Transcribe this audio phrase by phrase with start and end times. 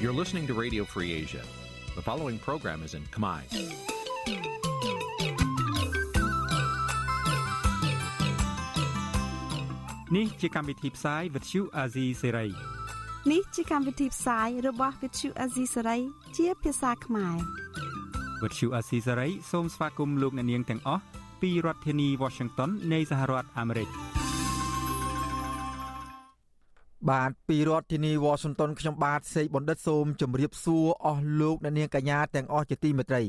[0.00, 1.42] You're listening to Radio Free Asia.
[1.98, 3.42] The following program is in Khmer.
[10.10, 12.50] Nǐ chi càm bi tiệp xáy vệt chiu a zì sê ray
[13.28, 16.00] នេះជាកម្មវិធីផ្សាយរបស់ Vithu Azisari
[16.36, 17.36] ជាភាសាខ្មែរ
[18.42, 21.02] វិទ្យុអាស៊ីសេរីសូមស្វាគមន៍លោកអ្នកនាងទាំងអស់
[21.40, 23.88] ពីរដ្ឋធានី Washington នៃសហរដ្ឋអាមេរិក
[27.11, 33.23] បាទពីរដ្ឋធានីវ៉ាស៊ីនតោនខ្ញុំបាទសេកបណ្ឌិតសូមជម្រាបសួរអស់លោកអ្នកនាងកញ្ញាទាំងអស់ជាទីមេត្រី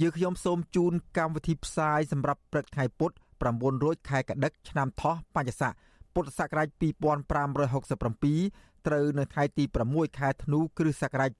[0.00, 3.12] យើខ្ញុំសូមជូនកម្មវិធីផ្សាយសម្រាប់ព្រឹកថ្ងៃពុធ
[3.60, 5.72] 900ខែកដិកឆ្នាំថោះបัญចស័ក
[6.14, 11.30] ពុទ្ធសករាជ2567ត្រូវនៅថ្ងៃទី6ខែធ្នូគ្រិស្តសករាជ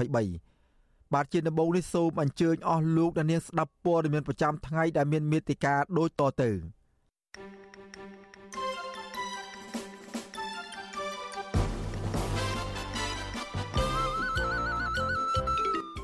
[0.00, 6.50] 2023បាទជាដំបូងនេះសូមអញ្ជើញអស់លោកអ្នកនាងស្ដាប់ព័ត៌មានប្រចាំថ្ងៃដែលមានមេតិការដូចតទៅ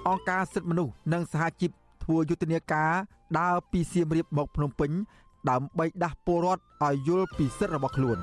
[0.07, 1.71] អង្គការសិទ្ធិមនុស្សនិងសហជីព
[2.03, 2.91] ធ្វើយុទ្ធនាការ
[3.39, 4.91] ដើរពីសៀមរាបមកភ្នំពេញ
[5.51, 8.19] ដើម្បីដាស់ពលរដ្ឋឲ្យយល់ពីសិទ្ធិរបស់ខ្លួន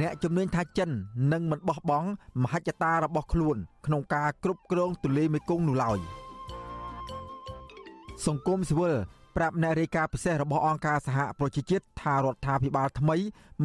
[0.00, 0.90] អ្នកជំនាញថាចិន
[1.32, 2.08] នឹងមិនបោះបង់
[2.42, 5.98] មហិច្ឆតារបស់ខ្លួន ក្នុងការគ្រប់គ្រងទន្លេមេគង្គនោះឡើយ
[8.26, 8.96] សង្គមស៊ីវិល
[9.36, 13.16] ប្រាប់អ្នករាយការណ៍ពិសេសរបស់អង្គការសហប្រជាជាតិថារដ្ឋាភិបាលថ្មី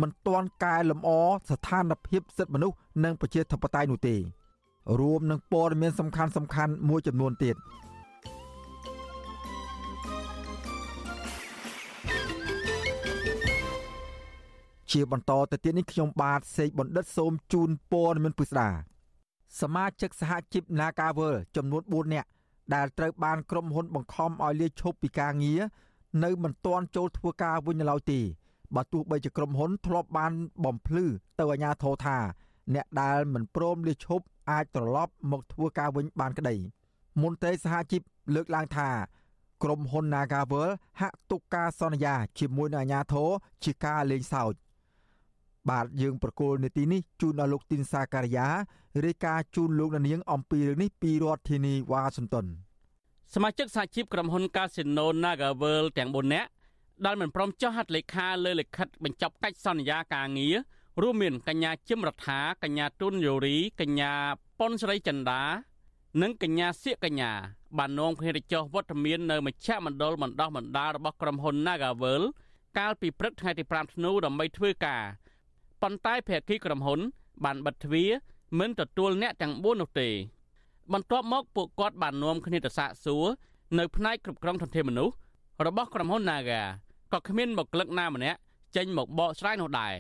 [0.02, 1.10] មិនទាន់កែលម្អ
[1.50, 4.16] ស្ថានភាពសិទ្ធិមនុស្សនិងប្រជាធិបតេយ្យនោះទេ
[5.00, 7.56] រួមនឹងព័ត៌មានសំខាន់សំខាន់មួយចំនួនទៀត
[14.92, 18.70] ជាបន្តទៅទៀតនេះខ្ញុំបាទសេកបណ្ឌិតសូមជូនព័ត៌មានពិស្ដា
[19.62, 22.30] សមាជិកសហជីព Nagavel ចំនួន4នាក់
[22.74, 25.62] ដែលត្រូវបានក្រុមហ៊ុនបង្ខំឲ្យលាឈប់ពីការងារ
[26.24, 28.20] នៅមិនទាន់ចូលធ្វើការវិញនៅឡើយទេ
[28.76, 30.34] បើទោះបីជាក្រុមហ៊ុនធ្លាប់បាន
[30.66, 31.06] បំភ្លឺ
[31.40, 32.18] ទៅអាជ្ញាធរថា
[32.74, 36.56] អ្នកដែលមិនព្រមលាឈប់ អាចត្រឡប់មកធ្វើការវិញបានក្តី
[37.22, 38.02] មន្ត្រីសហជីព
[38.36, 38.90] លើកឡើងថា
[39.64, 40.70] ក្រុមហ៊ុន Nagavel
[41.02, 43.30] ហាក់ទុកការសន្យា ជាមួយនឹងអាជ្ញាធរ
[43.64, 44.54] ជាការលេងសើច
[45.70, 48.48] បាទយើងប្រកូលនេតិនេះជូនដល់លោកទីនសាការីយ៉ា
[49.06, 52.46] រាយការណ៍ជូនលោកនាង អំពីរឿងនេះពីរដ្ឋធានីវ៉ាស៊ីនតោន
[53.34, 56.50] សមាជិកសហជីពក្រុមហ៊ុន Casino Nagavel ទាំង4នាក់
[57.06, 60.56] ដែលមិនព្រមចុះហត្ថលេខាលើលិខិតបញ្ចប់កិច្ចសន្យាការងារ
[61.02, 64.12] រួមមានកញ្ញាជឹមរដ្ឋាកញ្ញាទុនយូរីកញ្ញា
[64.60, 65.42] ប៉ុនស្រីចិន្តា
[66.22, 67.32] និងកញ្ញាសៀកកញ្ញា
[67.78, 72.24] បាននាំគ្នាទៅចុះវត្តមាននៅមជ្ឈមណ្ឌលបណ្ដោះបណ្ដាលរបស់ក្រុមហ៊ុន Nagavel
[72.78, 75.04] កាលពីព្រឹកថ្ងៃទី5ធ្នូដើម្បីធ្វើការ
[75.82, 77.00] ប៉ុន្តែភគីក្រុមហ៊ុន
[77.46, 78.10] បានបិទទ្វារ
[78.60, 80.10] មិនទទួលអ្នកទាំង4នោះទេ
[80.94, 83.26] បន្ទាប់មកពួកគាត់បាននាំគ្នាទៅសាកសួរ
[83.78, 85.16] នៅផ្នែកគ្រប់គ្រងធនធានមនុស្ស
[85.66, 86.62] របស់ក្រុមហ៊ុន Naga
[87.14, 88.40] ក៏គ្មានបុគ្គលិកណាម្នាក់
[88.76, 89.96] ចេញមកបកស្រាយនោះដែរ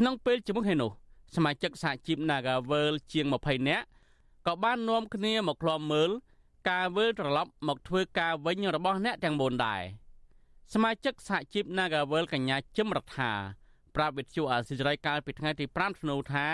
[0.00, 0.92] ក្នុងពេលជាមួយគ្នានោះ
[1.36, 3.84] សមាជិកសហជីព Nagavel ជាង20នាក់
[4.46, 6.10] ក៏បាននាំគ្នាមកឃ្លាំមើល
[6.70, 9.82] ការវិលត្រឡប់មកធ្វើការវិញរបស់អ្នកទាំង4ដែរ
[10.74, 13.32] សមាជិកសហជីព Nagavel កញ្ញាជឹមរដ្ឋា
[13.96, 16.46] ប្រាប់វិទ្យុអាស៊ីសេរីកាលពីថ្ងៃទី5ធ្នូថា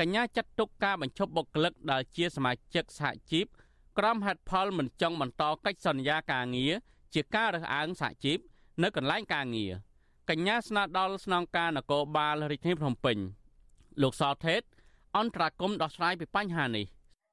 [0.00, 3.46] កញ្ញាចាត់ទុកការបញ្ឈប់បុគ្គលិកដែលជាសមាជិកសហជីព
[3.98, 6.72] ក្រុមហេតុផលមិនចង់បន្តកិច្ចសន្យាការងារ
[7.14, 8.38] ជាការរើសអើងសហជីព
[8.82, 9.72] នៅកន្លែងការងារ
[10.30, 13.16] កញ្ញាស្នើដល់ស្នងការនគរបាលរាជធានីភ្នំពេញ
[14.02, 14.62] លោកសថេត
[15.16, 16.86] អន្តរាគមដោះស្រាយពីបញ្ហានេះ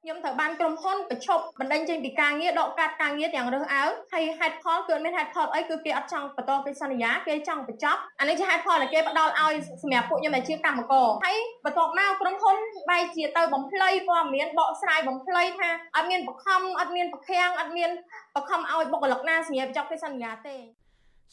[0.04, 12.56] ខ្ញុំត្រូវបានក្រុមហ៊ុនបញ្ឈប់បណ្ដឹងចេញពីការងារដកកាត់ការងារទាំងរើសអើងហើយហេតុផលគឺមានហេតុផលអីគឺគេអត់ចង់បន្តកិច្ចសន្យាគេចង់បញ្ចប់អានេះជាហេតុផលដែលគេផ្ដល់ឲ្យសម្រាប់ពួកខ្ញុំដែលជាកម្មករហើយបន្ទាប់មកក្រុមហ៊ុន
[12.90, 17.90] បែរជាទៅបំភ្លៃព័ត៌មានបកស្រាយបំភ្លៃថាអត់មានបខំអត់មានបខាំងអត់មាន
[18.34, 20.56] បខំឲ្យបុគ្គលិកណាសញ្ញាបញ្ចប់កិច្ចសន្យាទេ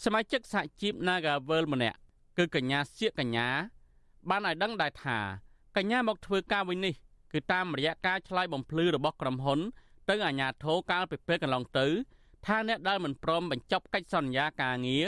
[0.04, 1.98] សមាជិកសហជីព Nagavel ម្នាក់
[2.38, 3.48] គឺកញ្ញាសៀកកញ្ញា
[4.30, 5.18] បានឲ្យដឹងដែរថា
[5.78, 6.94] កញ្ញាមកធ្វើការវិញនេះ
[7.34, 9.60] គឺតាមរយៈការឆ្លើយបំភ្លឺរបស់ក្រុមហ៊ុន
[10.10, 11.88] ទៅអាជ្ញាធរកាលពីពេលកន្លងទៅ
[12.46, 15.06] ថាអ្នកដែលមិនព្រមបញ្ចប់កិច្ចសន្យាការងារ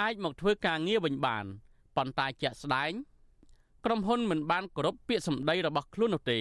[0.00, 1.44] អាចមកធ្វើការងារវិញបាន
[1.96, 2.92] ប៉ុន្តែជាក់ស្ដែង
[3.84, 6.40] ក្រុមហ៊ុនមិនបានគោរពពាក្យសម្ដីរបស់ខ្លួននោះទេ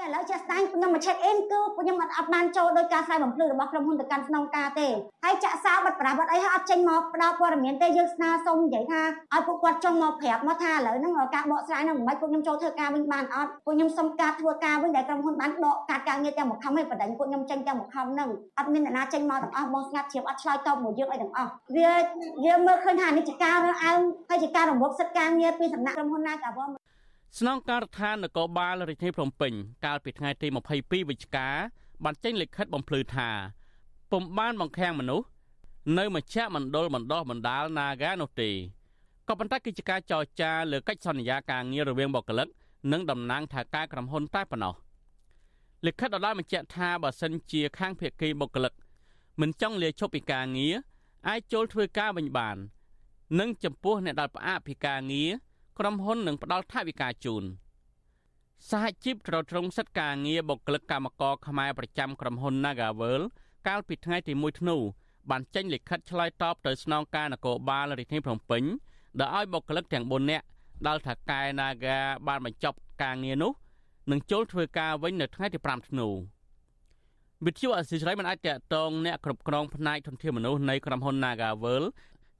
[0.00, 4.88] ពេលឥឡូវជាក់ស្ដែងខ្ញុំមក check in គឺពួកខ្ញុំអត់អត់បានចូលដោយការខ្សែបំភ្លឺរបស់ក្រុមហ៊ុនទៅកាន់ស្នងការទេ
[5.24, 9.00] ហើយចាក់សាបិទប្រាវត្តអីហើយអត់ចេញមកផ្ដល់ព័ត៌មានទេយើងស្នើសុំនិយាយថា
[9.34, 21.92] ឲ្យពួកគាត់ចុងមកប្រាប់មកថាឥឡូវហ្នឹងការបកស្រាយហ្នឹងមិនបាច់ពួកខ្ញុំចូលធ្វើការវិញបានអត់ពួកខ្ញុំសុំការធ្វើការវិញដែលក្រុមហ៊ុនបានដកកាត់ការងារទាំងមួយខំឲ្យបដិញពួកខ្ញុំចេញទាំងមួយខំហ្នឹងអត់មានអ្នកណាចេញមកទាំងអស់បងស្ងាត់ជ្រាបអត់ឆ្លើយតបមកយើងអីទាំងអស់វា
[22.46, 26.79] យើងមើលឃើញថានេះជាការរើសអើងហើយជាការរំលោភសិទ្ធិការងារពីសំណាក់ក្រុមហ៊ុនណាកាវ
[27.38, 29.52] ស្នងការដ្ឋាននគរបាលរាជធានីភ្នំពេញ
[29.84, 30.48] កាលពីថ្ងៃទី
[30.78, 31.48] 22វិច្ឆិកា
[32.04, 33.28] បានចេញលិខិតបំភ្លឺថា
[34.10, 35.26] ពុំបានបង្ខាំងមនុស្ស
[35.98, 38.50] នៅមជ្ឈមណ្ឌលបណ្ដោះបណ្ដាល Naga នោះទេ
[39.28, 42.48] ក៏ប៉ុន្តែគឺជាការចរចាលើកិច្ចសន្យាការងាររវាងបុគ្គលិក
[42.92, 44.74] និងតំណាងថាការក្រុមហ៊ុនតែប៉ុណ្ណោះ
[45.86, 48.72] លិខិតដដែលបញ្ជាក់ថាបើសិនជាខាងភៀកគីបុគ្គលិក
[49.40, 50.74] មិនចង់លាឈប់ពីការងារ
[51.28, 52.56] អាចចូលធ្វើការវិញបាន
[53.38, 55.30] និងចំពោះអ្នកដែលផ្អាកពីការងារ
[55.80, 57.44] ក្រុមហ៊ុននឹងផ្ដល់ថវិកាជូន
[58.70, 63.22] សហជីពត្រត្រង់សិទ្ធិការងារបុគ្គលិកកម្មករខ្មែរប្រចាំក្រុមហ៊ុន Nagavel
[63.68, 64.76] កាលពីថ្ងៃទី1ធ្នូ
[65.30, 68.62] បានចេញលិខិតឆ្លើយតបទៅស្នងការនគរបាលរាជធានីភ្នំពេញ
[69.18, 70.44] ដែលឲ្យបុគ្គលិកទាំង4នាក់
[70.86, 71.98] ដល់ថាកែ Naga
[72.28, 73.52] បានបញ្ចប់ការងារនោះ
[74.10, 76.08] នឹងចូលធ្វើការវិញនៅថ្ងៃទី5ធ្នូ
[77.44, 81.84] វិទ្យុអសិរ័យមិនអាចតតងអ្នកគ្រប់គ្រងផ្នែកធនធានមនុស្សនៃក្រុមហ៊ុន Nagavel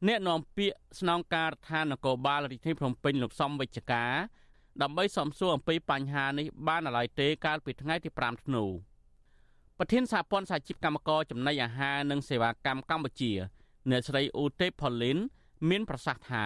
[0.09, 4.13] អ្នកនាំពាក្យស្នងការដ្ឋាននគរបាលរាជធានីភ្នំពេញលោកសំវិជ្ជការ
[4.83, 8.65] ដើម្បីសំសួរអំពីបញ្ហានេះបានឡើយទេកាលពីថ្ងៃទី5ធ្នូ
[9.79, 13.33] ប្រធានសហព័ន្ធសហជីពកម្មករចំណីអាហារនិងសេវាកម្មកម្ពុជា
[13.91, 15.19] អ្នកស្រីអ៊ូទេផូលីន
[15.69, 16.45] មានប្រសាសន៍ថា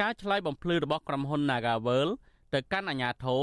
[0.00, 2.08] ការឆ្លើយបំភ្លឺរបស់ក្រុមហ៊ុន Nagavel
[2.54, 3.42] ទៅកាន់អាជ្ញាធរ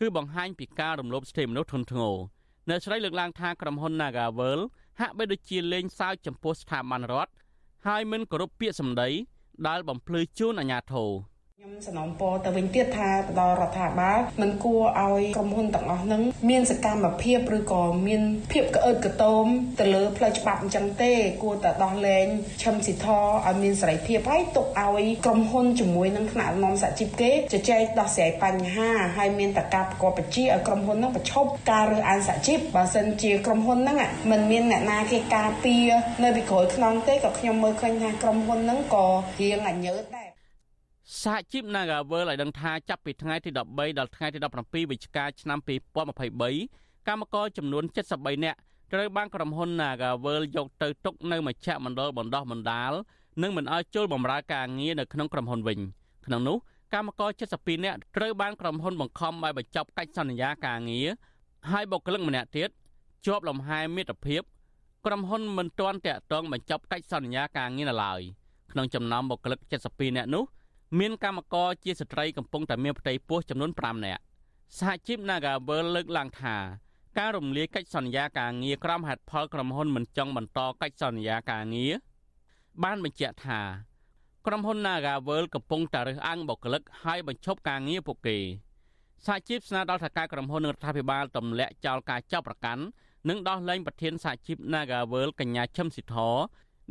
[0.00, 2.16] គឺបង្ហាញពីការរំលោភសិទ្ធិមនុស្សធ្ងន់ធ្ងរ
[2.68, 4.60] អ្នកស្រីលើកឡើងថាក្រុមហ៊ុន Nagavel
[5.00, 7.32] ហាក់បីដូចជាលេងសើចចំពោះស្ថាប័នរដ្ឋ
[7.86, 9.08] ហើយមិនគោរពពាក្យសម្ដី
[9.68, 11.10] ដែលបំភ្លឺជូនអាជ្ញាធរ
[11.58, 18.22] ខ្ញុំសំណូមពរទៅវិញទៀតថាបដរដ្ឋាភិបាលមិនគួរឲ្យក្រុមហ៊ុនទាំងអស់ហ្នឹងមានសកម្មភាពឬក៏មាន
[18.52, 19.44] ភាពក្អើតកតោម
[19.80, 21.12] ទៅលើផ្លូវច្បាប់អញ្ចឹងទេ
[21.42, 22.26] គួរតែដោះលែង
[22.62, 33.98] ឈឹមស៊ីធឲ្យមានសេរីភាពហើយទុកឲ្យក្រុមហ៊ុនជាមួយនឹងថ្នាក់ដឹកនាំសហជីពគេជជែកដោះស្រាយបញ្ហាហើយមានតការប្រកបបញ្ជាឲ្យក្រុមហ៊ុនហ្នឹងបញ្ឈប់ការរើសអើងសហជីពបើសិនជាក្រុមហ៊ុនហ្នឹង
[34.30, 35.88] មិនមានអ្នកណាគេការពារ
[36.22, 39.06] នៅពីក្រោយខ្នងទេក៏ខ្ញុំមើលឃើញថាក្រុមហ៊ុនហ្នឹងក៏
[39.40, 40.15] រៀងអញើតដែរ
[41.14, 45.58] សហជីព Nagavel ឲ្យដឹងថាចាប់ពីថ្ងៃទី13ដល់ថ្ងៃទី17វិច្ឆិកាឆ្នាំ
[46.18, 48.58] 2023កម្មករចំនួន73នាក់
[48.92, 52.92] ត្រូវបានក្រុមហ៊ុន Nagavel យកទៅទុកនៅមជ្ឈមណ្ឌលបណ្ដោះបណ្ដាល
[53.42, 55.78] និងមិនឲ្យចូលបម្រើការងារនៅក្នុងក្រុមហ៊ុនវិញ
[56.26, 56.56] ក្នុងនោះ
[56.94, 61.08] កម្មករ72នាក់ត្រូវបានក្រុមហ៊ុនបង្ខំឲ្យបញ្ចប់កិច្ចសន្យាការងារ
[61.70, 62.68] ហើយបុគ្គលិកម្នាក់ទៀត
[63.26, 64.42] ជាប់លំហែមិត្តភាព
[65.06, 68.20] ក្រុមហ៊ុនមិនទាន់តាក់ទងបញ្ចប់កិច្ចសន្យាការងារនៅឡើយ
[68.72, 69.58] ក្នុងចំណោមបុគ្គលិក
[69.88, 70.44] 72នាក់នោះ
[70.98, 74.22] មានកម្មករជាស្ត្រីកំពុងតែមានផ្ទៃពោះចំនួន5នាក់
[74.78, 76.56] សហជីព Nagavel លើកឡើងថា
[77.18, 81.92] ការរំលាយកិច្ចសន្យាការងារក្រោមហេតុផលក្រុមហ៊ុនមិនចង់បន្តកិច្ចសន្យាការងារ
[82.84, 83.60] បានបញ្ជាក់ថា
[84.46, 88.38] ក្រុមហ៊ុន Nagavel កំពុងតែរើសអើងបុគ្គលិកហើយបញ្ឈប់ការងារពួកគេ
[89.26, 92.82] សហជីពស្នើដល់ថៅកែក្រុមហ៊ុននិងរដ្ឋាភិបាលទម្លាក់ចោលការចាប់ប្រកាន់
[93.28, 96.16] និងដោះលែងប្រធានសហជីព Nagavel កញ្ញាឈឹមស៊ីធ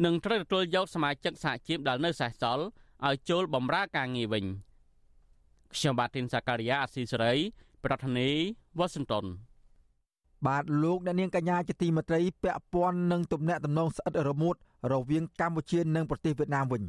[0.05, 2.65] និងត្រូវទទួលយកសមាជិកសហជីពដែលនៅសេសសល់
[3.07, 4.45] ឲ្យចូលបម្រើការងារវិញ
[5.73, 7.33] ខ្ញុំបាទទីនសាការីយ៉ាអស៊ីសេរី
[7.83, 8.37] ប្រធានាធិ
[8.77, 9.25] បតី Washington
[10.47, 14.55] បាទលោកអ្នកនាងកញ្ញាជាទីមេត្រីពាក់ព័ន្ធនឹងទំនាក់ទំនងស្អិតរមួត
[14.93, 16.83] រវាងកម្ពុជានិងប្រទេសវៀតណាមវិញ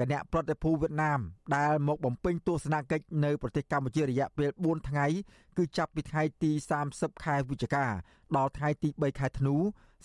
[0.00, 1.20] គណៈប្រតិភូវៀតណាម
[1.56, 5.06] ដែលមកបំពេញទស្សនកិច្ចនៅប្រទេសកម្ពុជារយៈពេល4ថ្ងៃ
[5.56, 6.50] គឺចាប់ពីថ្ងៃទី
[6.88, 7.86] 30ខែវិច្ឆិកា
[8.36, 9.54] ដល់ថ្ងៃទី3ខែធ្នូ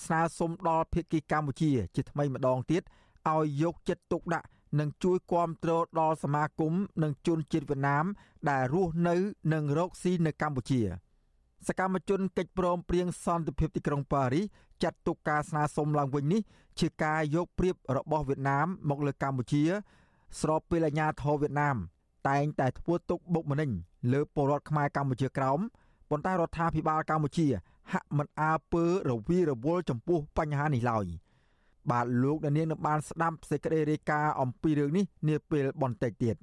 [0.05, 2.83] ស្នើសុំដល់ភាគីកម្ពុជាជាថ្មីម្ដងទៀត
[3.31, 4.47] ឲ្យយកចិត្តទុកដាក់
[4.79, 6.73] និងជួយគាំទ្រដល់សមាគម
[7.03, 8.05] និងជនជាតិវៀតណាម
[8.49, 9.15] ដែលរស់នៅ
[9.53, 10.81] និងរកស៊ីនៅកម្ពុជា
[11.67, 14.45] សកម្មជនកិច្ចព្រមព្រៀងសន្តិភាពទីក្រុងប៉ារីស
[14.83, 16.41] ចាត់ទុកការស្នើសុំឡើងវិញនេះ
[16.79, 19.63] ជាការយកប្រៀបរបស់វៀតណាមមកលើកម្ពុជា
[20.39, 21.77] ស្របពេលអាញាធរវៀតណាម
[22.29, 23.69] តែងតែធ្វើទុកបុកម្នេញ
[24.13, 25.59] លើពលរដ្ឋខ្មែរកម្ពុជាក្រោម
[26.09, 27.47] ប៉ុន្តែរដ្ឋាភិបាលកម្ពុជា
[27.91, 31.05] ហាក់មិនអើពើរវីរវល់ចំពោះបញ្ហានេះឡើយ។
[31.91, 36.37] បាទលោកអ្នកនាងនឹងបានស្ដាប់សេចក្តីរាយការណ៍អំពីរឿងនេះនាពេលបន្តិចទៀត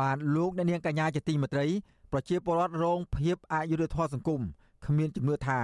[0.00, 1.66] បានលោកអ្នកនាងកញ្ញាជាទីមេត្រី
[2.12, 4.40] ប្រជាពលរដ្ឋរងភាពអយុត្តិធម៌សង្គម
[4.86, 5.60] គ្មានជំនឿថា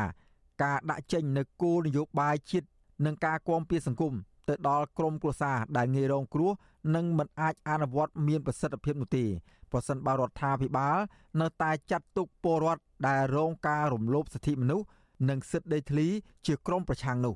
[0.62, 2.66] ការដាក់ចេញនៅគោលនយោបាយជាតិ
[3.04, 4.14] និងការគាំពៀសង្គម
[4.48, 6.50] ទៅដល់ក្រមគ្រួសារដែលងាយរងគ្រោះ
[6.94, 9.24] និងមិនអាចអនុវត្តមានប្រសិទ្ធភាពនោះទេ
[9.72, 10.96] ប្រសិនបើរដ្ឋាភិបាល
[11.40, 14.86] នៅតែចាត់ទុកពលរដ្ឋដែលរងការរំលោភសិទ្ធិមនុស្ស
[15.28, 16.06] និងសិទ្ធិដីធ្លី
[16.46, 17.34] ជាក្រុមប្រឆាំងនោះ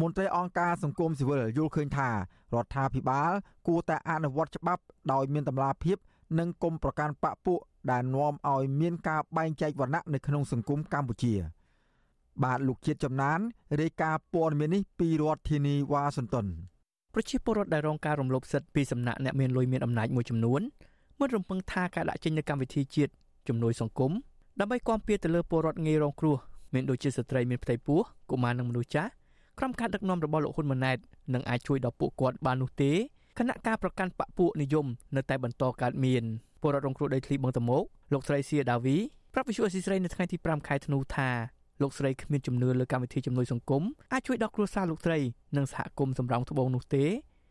[0.00, 2.14] មន្ត្រីអង្គការសង្គមស៊ីវិលយល់ឃើញថារ
[2.64, 3.30] ដ្ឋាភិបាល
[3.66, 5.96] គួរតែអនុវត្តច្បាប់ដោយមានតម្លាភាព
[6.38, 11.34] និងគុំប្រកាន់បកពួកដែលនាំឲ្យមានការបែងចែកវណ្ណៈនៅក្នុងសង្គមកម្ពុជា។
[12.44, 13.38] បាទលោកជាតិចំណាន
[13.80, 16.46] រាយការណ៍ព័ត៌មាននេះពីរដ្ឋធានីវ៉ាស៊ីនតោន
[17.14, 20.60] ប្រជាពលរដ្ឋដែលរងការរំលោភសិទ្ធិពីសំណាក់អ្នកមានលុយមានអំណាចមួយចំនួន
[21.20, 23.12] មិនរំពឹងថាការដាក់ចេញនូវកម្មវិធីជាតិ
[23.48, 24.12] ជំនួយសង្គម
[24.60, 26.36] ដើម្បីគាំពៀទៅលើពលរដ្ឋងាយរងគ្រោះ
[26.74, 28.00] មានដូចជាស្ត្រីមានផ្ទៃពោះ
[28.30, 29.10] កុមារនិងមនុស្សចាស់
[29.58, 30.98] ក្រុមការដឹកនាំរបស់លោកហ៊ុនម៉ាណែត
[31.34, 32.92] នឹងអាចជួយដល់ពួកគាត់បាននោះទេ
[33.38, 36.22] គណៈការប្រកាន់បកពួកនិយមនៅតែបន្តកើតមាន
[36.62, 38.96] ពពលរដ្ឋរងគ្រោះដីធ្លីបឹងតមោកលោកស្រីសៀដាវី
[39.32, 45.18] ប្រាប់វិសុអស៊ីស្រីនៅថ្ងៃទី5ខែធ្នូថា លោកស្រីគ្មានជំនឿលើកម្មវិធីជំនួយសង្គមអាចជួយដល់គ្រួសារលោកស្រី
[45.56, 47.04] និងសហគមន៍សម្រងត្បូងនោះទេ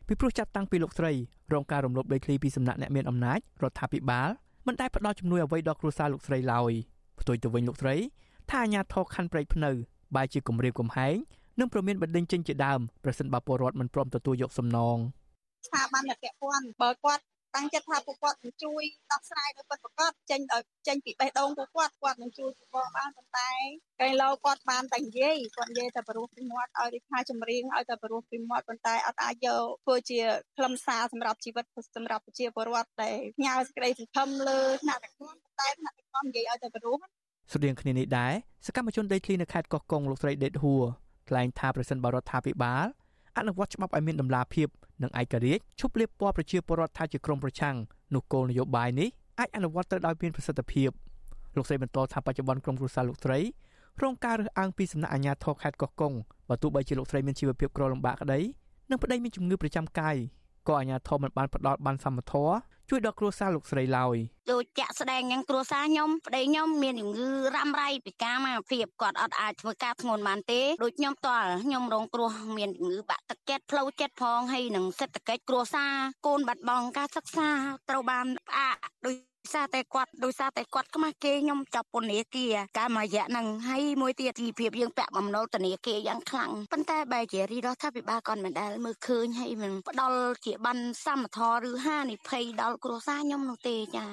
[0.07, 1.11] ពីព្រោះចាប់តាំងពីលោកស្រី
[1.53, 4.29] រងការរំលោភដីធ្លីពីសំណាក់អ្នកមានអំណាចរដ្ឋាភិបាល
[4.67, 6.71] មិនដែលផ្ដល់ជំនួយអ្វីដល់គ្រួសារលោកស្រីឡើយ
[7.19, 7.95] ផ្ទុយទៅវិញលោកស្រី
[8.49, 9.71] ថាអាញាធរខណ្ឌព្រៃភ្នៅ
[10.15, 11.15] បែរជាគម្រាមកំហែង
[11.59, 14.97] និងប្រមានបណ្ដឹងចេញជាដើមប្រសិនបើពលរដ្ឋមិនព្រមទទួលយកសំណង
[15.67, 17.23] ស្ថាប័នដែលពាក់ព័ន្ធបើគាត់
[17.55, 23.51] តាំងចិត្តថាពួកគាត់នឹងជួយដោះស្រាយដោយពិតប្រាកដចេញដោយចេញពីបេះដូងពួកគាត់គាត់នឹងជួយពួកបានប៉ុន្តែ
[24.01, 30.19] កែលោគាត់បានតែនិយាយគាត់និយាយតែប្រុសពីមាត់ឲ្យរៀបថាចម្រៀងឲ្យតែប្រុសពីមាត់ប៉ុន្តែអត់អាចយកធ្វើជា
[30.57, 36.97] ខ្លឹមសារសម្រាប់ជីវិតសម្រាប់ប្រជាពលរដ្ឋដែលញ៉ាវសេចក្តីសង្ឃឹមលើថ្នាក់ដឹកនាំប៉ុន្តែថ្នាក់ដឹកនាំនិយាយឲ្យតែប្រុស
[37.53, 38.33] ស្តៀងគ្នានេះដែរ
[38.67, 40.83] សកម្មជនដីធ្លីនៅខេត្តកោះកុងលោកស្រីដេតហួរ
[41.29, 42.85] ថ្លែងថាប្រសិនបរដ្ឋាភិបាល
[43.37, 44.67] អនុវត្តច្បាប់ឲ្យមានដំណាភាព
[45.03, 47.75] និងឯករាជ្យឈប់លៀបពណ៌ប្រជាពលរដ្ឋថាជាក្រុមប្រឆាំង
[48.13, 50.89] នោះគោលនយោបាយនេះអាចអនុវត្តទៅដោយមានប្រសិទ្ធភាព
[51.55, 53.39] លោកស្រីបន្តថាបច្ចុប្បន្នក្រុមគ្រួសារលោកស្រី
[54.01, 56.13] រងការរើសអើងពីសំណាក់អាជ្ញាធរខេត្តកោះកុង
[56.49, 58.39] បើទោះបីជាលោកស្រីមានជីវភាពក្រលំបាកក្តី
[58.89, 60.15] និងប្តីមានជំងឺប្រចាំកាយ
[60.67, 64.17] ក៏អាជ្ញាធរមិនបានផ្ដល់បានសមត្ថភាព ជួយដល់គ្រួសារលោកស្រីឡើយ
[64.51, 75.93] ដូចចាក់ស្ដែងយ៉ាងគ្រួសារខ្ញុំប្តីខ្ញុំមានជំងឺរ៉ាំរ៉ៃពិការមកភាពគាត់អត់អាចធ្វើការធ្ងន់បានទេដូចខ្ញុំតល់ខ្ញុំរងគ្រោះមានជំងឺបាក់ទឹកចិត្តផ្លូវចិត្តផងហើយនឹងសេដ្ឋកិច្ចគ្រួសារ
[76.25, 77.49] កូនបាត់បង់ការសិក្សា
[77.89, 94.05] ត្រូវបានផ្អាកដូច សារតែគាត់ដោយសារតែគាត់ខ្មាស់គេខ្ញុំចាប់ពន្ធនាគារកាលមួយរយៈហ្នឹងហើយមួយទៀតជីវភាពយើងពាក់បំណុលធនាគារយ៉ាងខ្លាំងប៉ុន្តែបែរជារីរដ្ឋាភិបាលគាត់មិនដែលមើលឃើញហើយមិនផ្ដល់ជាបានសមត្ថរឬហានិភ័យដល់គ្រួសារខ្ញុំនោះទេចា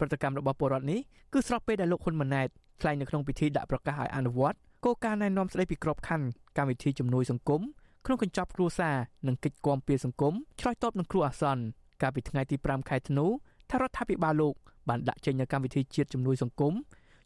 [0.00, 1.00] ប្រតិកម្មរបស់ពលរដ្ឋនេះ
[1.32, 2.48] គឺស្របពេលដែលលោកហ៊ុនម៉ាណែត
[2.80, 7.62] ថ្លែងនៅក្នុងពិធីដាក់ប្រកាសឲ្យអនុវត្តគោលការណ៍ណែនាំស្ដីពីក្របខ័ណ្ឌកម្មវិធីជំនួយសង្គម
[8.06, 11.62] ក្នុងកញ្ចប់គ្រួសារនិងកិច្ចគាំពារសង្គមឆ្លើយតបនឹងគ្រោះអាសន្ន
[12.02, 13.26] កាលពីថ្ងៃទី5ខែធ្នូ
[13.70, 14.54] ថារដ្ឋាភិបាលលោក
[14.88, 16.74] បានដាក់ចេញនូវកម្មវិធីជាតិជំនួយសង្គម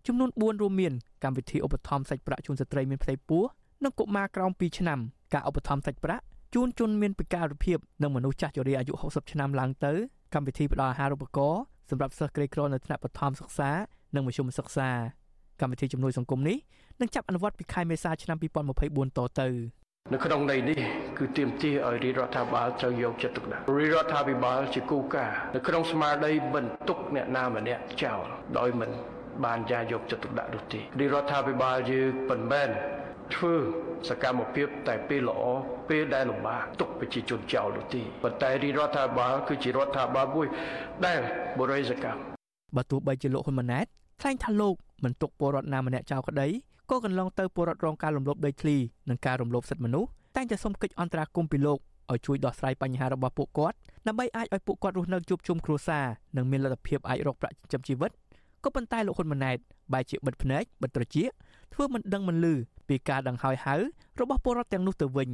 [0.07, 0.93] ចំនួន4រួមមាន
[1.25, 3.43] កម្មវិធីឧបត្ថម្ភសាច់ប្រាក់ជូនស្ត្រីមានផ្ទៃពោះ
[3.85, 4.99] និងកុមារក្រោម2ឆ្នាំ
[5.35, 9.93] ការឧបត្ថម្ភសាច់ប្រាក់ជូនជនមានពិការភាពនិងមនុស្សចាស់ជរាអាយុ60ឆ្នាំឡើងទៅ
[10.35, 13.71] កម្មវិធីផ្ដល់អាហារូបករណ៍សម្រាប់សិស្សក្រីក្រនៅថ្នាក់បឋមសិក្សា
[14.15, 14.91] និងមធ្យមសិក្សា
[15.61, 16.57] កម្មវិធីជំនួយសង្គមនេះ
[17.01, 19.49] នឹងចាប់អនុវត្តពីខែមេសាឆ្នាំ2024តទៅ
[20.12, 20.80] នៅក្នុងន័យនេះ
[21.18, 28.25] គឺទាមទារឲ្យរាជរដ្ឋាភិបាលត្រូវយកចិត្តទុកដាក់រាជរដ្ឋាភិបាលជាគូការនៅក្នុងស្មារតីមិនទុកអ្នកណាម្នាក់ចោល
[28.59, 28.90] ដោយមិន
[29.44, 32.68] បានចាយកចិត្តទុកដាក់នោះទេរាជរដ្ឋាភិបាលយើងមិនមែន
[33.35, 33.54] ធ្វើ
[34.09, 35.42] សកម្មភាពតែពេលល្អ
[35.88, 40.47] ពេលដែលលំបាកទុកប្រជាជនចោលនោះទេប៉ុន្តែរាជរដ្ឋាភិបាលគឺជារដ្ឋាភិបាលមួយ
[41.06, 41.21] ដែល
[41.59, 42.21] បរិយាសកម្ម
[42.76, 43.87] បើទោះបីជាលោកហ៊ុនម៉ាណែត
[44.21, 46.49] ថ្លែងថាលោកមិនទុកពលរដ្ឋណាម្នាក់ចោលក្តី
[46.91, 48.77] ក៏កន្លងទៅពលរដ្ឋរងការរំលោភដីធ្លី
[49.09, 51.79] និងការរំលោភសិទ្ធិមនុស្សតែងតែសុំកិច្ចអន្តរាគមន៍ពីលោក
[52.12, 56.05] ឲ្យជួយដោះស្រាយបញ្ហារបស់ពួកគាត់ដើម្បីអាចឲ្យពួកគាត់រស់នៅជួបជុំគ្រួសារ
[56.37, 58.11] និងមានលទ្ធភាពអាចរកប្រាក់ចិញ្ចឹមជីវិត
[58.65, 59.59] ក៏ប៉ុន្តែលោកហ៊ុនម៉ាណែត
[59.93, 61.29] បែរជាបិទភ្នែកបិទត្រចៀក
[61.75, 62.55] ធ្វើមិនដឹងមិនឮ
[62.89, 63.75] ពីការដង្ហើយហៅ
[64.21, 65.31] របស់ពលរដ្ឋទាំងនោះទៅវិញ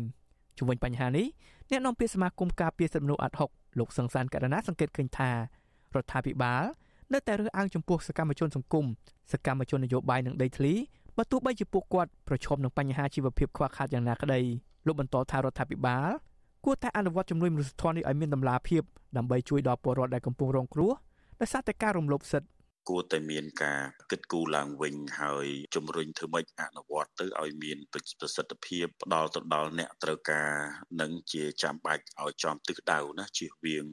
[0.59, 1.26] ជំវិញបញ្ហានេះ
[1.71, 5.37] អ្នកនាំពាក្យសមាគមការពារសិទ្ធិមនុស្សអាត់ហុកលោកសង្សានករណីសង្កេតឃើញថារ
[6.02, 6.64] ដ្ឋាភិបាល
[7.12, 8.87] នៅតែរើសអើងចំពោះសកម្មជនសង្គម
[9.33, 10.73] សកម្មជននយោបាយនិងដីធ្លី
[11.18, 14.40] បើទោះបីជាពួកគាត់ប្រឈមនឹងបញ្ហាជីវភាពខ្វះខាតយ៉ាងណាក្តី
[14.87, 16.08] លោកបន្តថារដ្ឋាភិបាល
[16.64, 18.82] គួរតែអនុវត្តជំនួយមនុស្សធម៌នេះឲ្យមានតម្លាភាព
[19.16, 20.92] ដើម្បីជួយដល់ពលរដ្ឋដែលកំពុងរងគ្រោះ
[21.40, 22.48] ដោយសារតែការរំលោភសិទ្ធិ
[22.89, 30.51] គួរតែមានការគិតគូរឡើងវិញហើយជំរុញធ្វើម៉េចអនុវត្តទៅឲ្យមានប្រសិទ្ធភាពផ្ដល់ទៅដល់អ្នកត្រូវការ
[31.01, 33.86] និងជាចាំបាច់ឲ្យចំទិសដៅណាជៀសវាង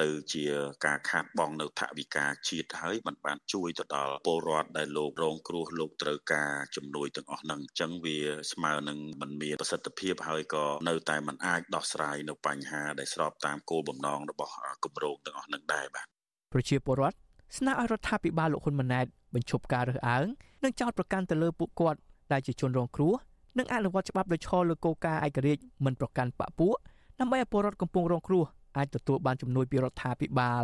[0.00, 0.44] ទៅជា
[0.86, 8.18] ការខាតបង់នៅថវិកាជាតិហើយมันបានជួយទៅដល់ពលរដ្ឋដែលលោករងគ្រោះលោកត្រូវការជំនួយទាំងអស់ហ្នឹងអញ្ចឹងវា
[8.52, 14.54] ស្មើនឹងมันមានប្រសិទ្ធភាពហើយក៏នៅតែมันអាចដោះស្រាយនៅបញ្ហាដែលស្របតាមគោលបំណងរបស់
[14.84, 16.06] គម្រោងទាំងអស់ហ្នឹងដែរបាទ
[16.52, 17.16] ប្រជាពលរដ្ឋ
[17.57, 20.25] ស្នើឲ្យរដ្ឋាភិបាលលោកហ៊ុនម៉ាណែតបញ្ឈប់ការរើសអើង
[20.63, 21.99] និងចោទប្រកាន់ទៅលើពួកគាត់
[22.31, 23.13] ដែលជាជនរងគ្រោះ
[23.57, 26.75] និងអនុវត្តច្បាប់ដោយឈលលើគោលការណ៍ឯករាជ្យមិនប្រកាន់បកពួក
[27.19, 28.43] ដើម្បីឲ្យពលរដ្ឋកំពុងរងគ្រោះ
[28.77, 30.63] អាចទទួលបានជំនួយពីរដ្ឋាភិបាល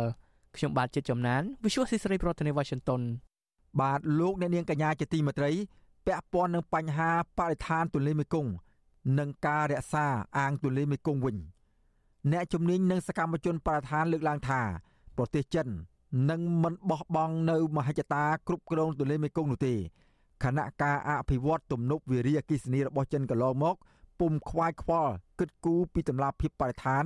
[0.56, 3.02] ខ្ញុំបាទជាចំណាន Visual ស៊ីស្រីប្រធានាទី Washington
[3.80, 5.52] បាទលោកអ្នកនាងកញ្ញាជាទីមេត្រី
[6.06, 8.52] ពាក់ព័ន្ធនឹងបញ្ហាបរិស្ថានទន្លេមេគង្គ
[9.18, 10.06] និងការរក្សា
[10.38, 11.36] អាងទន្លេមេគង្គវិញ
[12.32, 14.60] អ្នកជំនាញនិងសកម្មជនបរិស្ថានលើកឡើងថា
[15.16, 15.68] ប្រទេសចិន
[16.30, 19.74] នឹងមិនបោះបង់នៅមហិច្ឆតាគ្រប់គ្រងទន្លេមេគង្គនោះទេ
[20.44, 23.76] ខណៈការអភិវឌ្ឍទំនប់វារីអគ្គិសនីរបស់ចិនកន្លងមក
[24.20, 27.04] ពុំខ្វាយខ្វល់គិតគូរពីតម្លាភាពបរិស្ថាន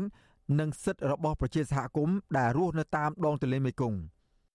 [0.59, 3.99] និងសិទ្ធិរបស់ប្រជាសហគមន៍ដែលរស់នៅតាមដងទន្លេមេគង្គ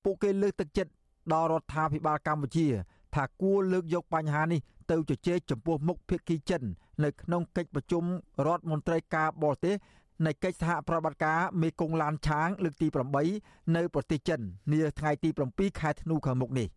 [0.03, 0.91] ពួកគេលើកទឹកចិត្ត
[1.33, 2.67] ដល់រដ្ឋាភិបាលកម្ពុជា
[3.15, 4.59] ថាគួរលើកយកបញ្ហានេះ
[4.91, 6.63] ទៅជជែកចំពោះមុខភាគីចិន
[7.03, 8.03] នៅក្នុងកិច្ចប្រជុំ
[8.47, 9.75] រដ្ឋមន្ត្រីការបរទេស
[10.23, 12.87] នៃកិច្ចសហប្រតិបត្តិការមេគង្គឡានឆាងលើកទី
[13.31, 14.39] 8នៅប្រទេសចិន
[14.71, 16.67] នាថ្ងៃទី7ខែធ្នូខាងមុខនេះ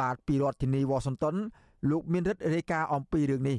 [0.00, 1.36] បាទពីរដ្ឋធានីវ៉ាស៊ីនតោន
[1.90, 3.58] លោកមានរិទ្ធរាយការណ៍អំពីរឿងនេះ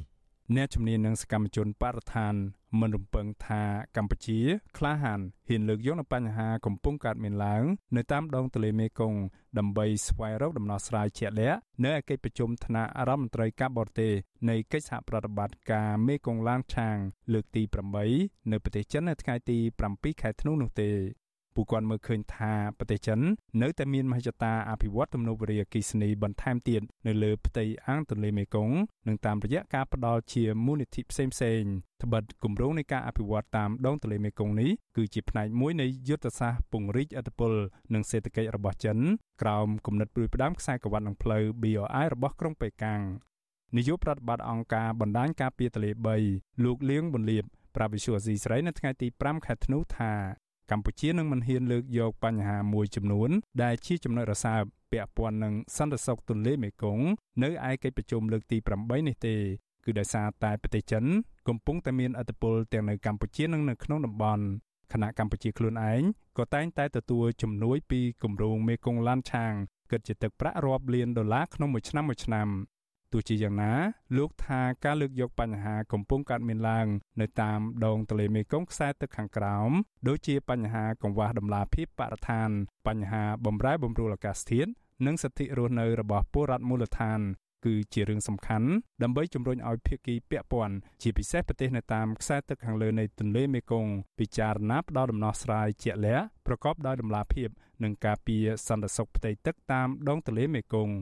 [0.56, 2.34] អ្នកជំនាញនឹងសកម្មជនបរិស្ថាន
[2.80, 3.62] មិនរំពឹងថា
[3.96, 4.38] កម្ពុជា
[4.78, 7.64] ក្លាហានហ៊ានលើកយកនូវបញ្ហាកំពុងកើតមានឡើង
[7.96, 9.20] នៅតាមដងទន្លេមេគង្គ
[9.58, 14.12] ដើម្បីស្វែងរកដំណោះស្រាយជាក់លាក់នៅឯកិច្ចប្រជុំថ្នាក់រដ្ឋមន្ត្រីការបរទេស
[14.48, 16.96] នៃកិច្ចសហប្រតិបត្តិការមេគង្គឡានឆាង
[17.32, 17.62] លើកទី
[18.06, 19.58] 8នៅប្រទេសចិននៅថ្ងៃទី
[19.90, 20.90] 7ខែធ្នូនោះទេ
[21.54, 23.20] ពួកគាត់មើលឃើញថាប្រទេសចិន
[23.62, 28.74] នៅតែមានមហិច្ឆតាអភិវឌ្ឍទំនប់វារីអគ្គិសនីបន្ថែមទៀតនៅលើផ្ទៃអាងទន្លេមេគង្គ
[29.08, 31.62] និងតាមរយៈការផ្ដល់ជាមូលនិធិផ្សេងផ្សេង
[32.02, 37.52] ត្បិតគម្រោងនៃការអភិវឌ្ឍតាមដងទន្លេមេគង្គនេះគឺជាផ្នែកមួយនៃយុទ្ធសាស្ត្រពង្រីកឥទ្ធិពល
[37.94, 38.98] និងសេដ្ឋកិច្ចរបស់ចិន
[39.42, 43.02] ក្រោមគំនិតព្រួយផ្ដាំខ្សែក្រវ៉ាត់នឹងផ្លូវ BRI របស់ក្រុងប៉េកាំង
[43.76, 45.90] នាយកប្រតិបត្តិអង្គការបណ្ដាញការពារទន្លេ
[46.26, 47.44] 3លោកលៀងប៊ុនលៀប
[47.76, 50.12] ប្រាវិសុអាស៊ីស្រីនៅថ្ងៃទី5ខែធ្នូថា
[50.70, 53.30] កម្ពុជានឹងមិនហ៊ានលើកយកបញ្ហាមួយចំនួន
[53.62, 54.62] ដែលជាចំណុចរសើប
[54.92, 57.04] ពាក់ព័ន្ធនឹងសន្តិសុខទន្លេមេគង្គ
[57.42, 59.34] នៅឯកិច្ចប្រជុំលើកទី8នេះទេ
[59.84, 61.04] គឺដោយសារតែប្រទេសចិន
[61.48, 64.44] កំពុងតែមានឥទ្ធិពលទាំងនៅកម្ពុជានិងនៅក្នុងតំបន់
[64.92, 66.02] ខណៈកម្ពុជាខ្លួនឯង
[66.38, 69.52] ក៏តែងតែទទួលជំនួយពីគម្រោងមេគង្គឡានឆាង
[69.90, 72.48] គិតជាទឹកប្រាក់រាប់លានដុល្លារក្នុងមួយឆ្នាំមួយឆ្នាំ
[73.12, 73.72] ទោះជាយ៉ាងណា
[74.16, 76.86] លោកថាការលើកយកបញ្ហាកំពុងកើតមានឡើង
[77.20, 79.70] នៅតាមដងទន្លេមេគង្គខ្សែទឹកខាងក្រោម
[80.08, 82.48] ដូចជាបញ្ហាកង្វះដំណាភាពបរិស្ថាន
[82.86, 84.70] បញ្ហាបំរែបំរួលអាកាសធាតុ
[85.06, 87.20] និងសិទ្ធិរស់នៅរបស់ពលរដ្ឋមូលដ្ឋាន
[87.66, 88.68] គឺជារឿងសំខាន់
[89.02, 97.48] ដើម្បីជំរុញឲ្យភាគីពាក់ព័ន្ធជាពិសេសប្រទេសនៅតាមខ្សែទឹកខាងលើនៃទន្លេមេគង្គពិចារណាផ្ដល់ដំណោះស្រាយជាក់លាក់ប្រកបដោយតម្លាភាព
[97.82, 100.94] និងការពារសន្តិសុខផ្ទៃទឹកតាមដងទន្លេមេគង្គ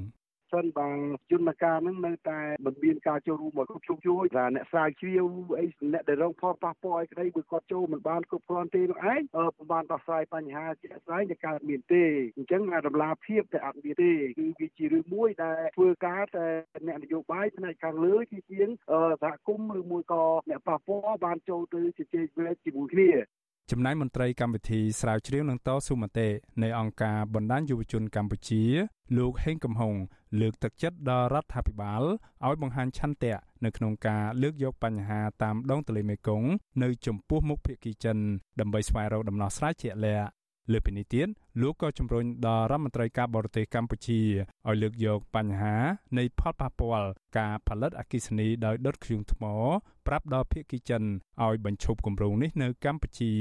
[0.52, 0.90] សិនបើ
[1.32, 5.26] យន្តការហ្នឹងនៅតែមិនមានការចូលរួមមកគ្រប់ជ្រុងជ្រោយថាអ្នកស្រាវជ្រាវ
[5.58, 9.22] អីអ្នកដែលរងផលប៉ះពាល់អីក្តីបើគាត់ចូលមិនបានគ្រប់គ្រាន់ទេនោះឯង
[9.56, 12.04] ពុំបានដោះស្រាយបញ្ហាជាក់ស្ដែងដែលកើតមានទេ
[12.36, 16.46] អញ្ចឹងអាដំណាភាពតែអត់មានទេគឺវាជារឿងមួយដែលធ្វើការតែ
[16.86, 18.68] អ្នកនយោបាយផ្នែកខាងលើជាជាង
[19.22, 23.10] សហគមន៍ឬមួយក៏អ្នកប៉ះពាល់បានចូលទៅជជែកវែកជាមួយគ្នា
[23.72, 26.28] ចំណែកមន្ត្រីកម្មវិធីស្រាវជ្រាវនឹងតស៊ូមតិ
[26.62, 28.62] នៃអង្គការបណ្ដាញយុវជនកម្ពុជា
[29.16, 29.94] លោកហេងកំហុង
[30.40, 32.02] លើកទឹកចិត្តដល់រដ្ឋាភិបាល
[32.46, 36.48] ឲ្យបង្ហាញឆន្ទៈនៅក្នុងការលើកយកបញ្ហាតាមដងទន្លេមេគង្គ
[36.82, 38.16] នៅចំពោះមុខភាគីចិន
[38.60, 40.28] ដើម្បីស្វែងរកដំណោះស្រាយជាក់លាក់
[40.72, 41.28] លើពីនេះទៀត
[41.60, 44.20] លោកក៏ជំរុញដល់រដ្ឋមន្ត្រីការបរទេសកម្ពុជា
[44.68, 45.76] ឲ្យលើកយកបញ្ហា
[46.18, 49.44] នៃផលប៉ះពាល់ការផលិតអគិសនីដោយដុតធ្យូងថ្ម
[50.06, 51.02] ប្រាប់ដល់ភាគីចិន
[51.44, 53.32] ឲ្យបញ្ឈប់គម្រោងនេះនៅកម្ពុជា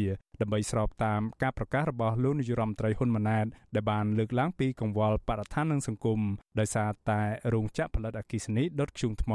[0.41, 6.19] ដើម្បីស្របតាមការប្រកាសរបស់លោកនាយរដ្ឋមន្ត្រីហ៊ុនម៉ាណែតដែលបានលើកឡើងពីកង្វល់បរិស្ថាននិងសង្គម
[6.59, 7.21] ដោយសារតែ
[7.53, 9.33] រោងចក្រផលិតអគិសនីដុតធ្យូងថ្ម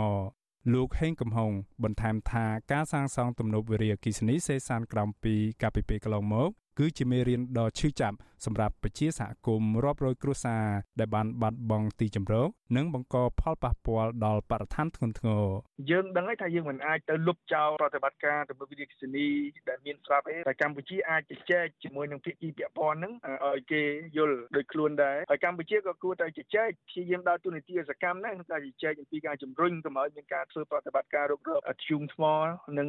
[0.73, 1.51] លោកហេងកំហុង
[1.85, 10.65] បន្ថែមថាការសាងសង់ទំនប់វារីអគ្គិសនីសេសានក្រំពីកាលពីពេលកន្លងមក គឺជាមេរៀនដ៏ឈឺចាប់ សម្រាប់ប្រជាសហគមន៍រាប់រយគ្រួសារ
[11.01, 15.45] ដែលបានបាត់បង់ទីជម្រកនិងបង្កផលប៉ះពាល់ដល់បរិស្ថានធ្ងន់ធ្ងរ
[15.91, 19.29] យើងដឹងហើយថាយើងមិនអាចទៅលុបចោលប្រតិបត្តិការទំនប់វារីអគ្គិសនី
[19.69, 23.13] ដែលមានស្រាប់ទេតែកម្ពុជាអាចជជែកជាមួយនឹងភាគីពាក់ព័ន្ធហ្នឹង
[23.47, 23.83] ឲ្យគេ
[24.17, 32.25] យល់ដោយខ្លួនដែរហើយកម្ពុជាក៏គួរតែជជែកព្យាយាមដើរតួនាទីសកម្មដែរក្នុងការជជែកអំពីការជំរុញកុំឲ្យមានការធ្វើប្រតិបត្តិការរុករកធ្យូងថ្ម
[32.79, 32.89] និង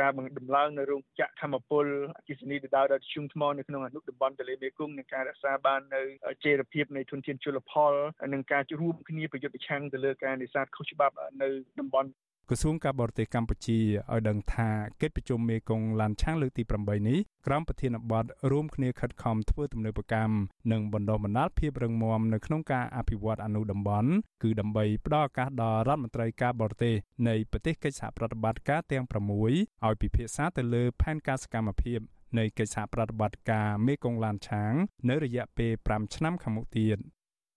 [0.00, 1.86] ការបង្ដំឡើងនៅរោងចក្រធម្មពល
[2.18, 6.02] អគ្គិសនីដៅដល់ធ្យូងថ្មនៅក្នុងអនុតំបន់ទន្លេមេគង្គនិងការរក្សាបាននៅ
[6.44, 7.92] ចីរភាពនៃធនធានជលផល
[8.34, 11.48] និងការរួមគ្នាប្រយុទ្ធប្រឆាំងទៅលើការនេសាទខុសច្បាប់នៅ
[11.80, 12.10] តំបន់
[12.50, 13.78] ក្រសួងការបរទេសកម្ពុជា
[14.12, 14.68] ឲ្យដឹងថា
[15.02, 20.34] កិច្ចប្រជុំមេគង្គឡានឆាងលើកទី8នេះក្រោមប្រធានបទរួមគ្នាខិតខំធ្វើទំនើបកម្ម
[20.72, 24.10] និងបណ្ដុះបណ្ដាលភាពរឹងមាំនៅក្នុងការអភិវឌ្ឍអនុតំបន់
[24.42, 26.94] គឺដើម្បីផ្ដល់ឱកាសដល់រដ្ឋមន្ត្រីការបរទេស
[27.28, 32.00] នៃប្រទេសកិច្ចសហប្រតិបត្តិការទាំង6ឲ្យពិភាក្សាទៅលើផែនការសកម្មភាព
[32.37, 34.73] នៃកិច្ចសហប្រតិបត្តិការមេគង្គឡានឆាង
[35.09, 36.97] នៅរយៈពេល5ឆ្នាំខាងមុខទៀត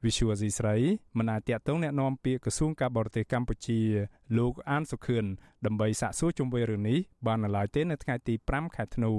[0.04, 0.76] វិសុវអសីស្រី
[1.18, 3.80] មិនអាចតាក់ទងแนะនាំពាក្យក្រសួងការបរទេសកម្ពុជា
[4.38, 5.24] លោកអានសុខឿន
[5.66, 9.12] ដើម្បីសាកសួរជុំវិញរឿងនេះបាននៅឡើយទេនៅថ្ងៃទី5ខែធ្នូ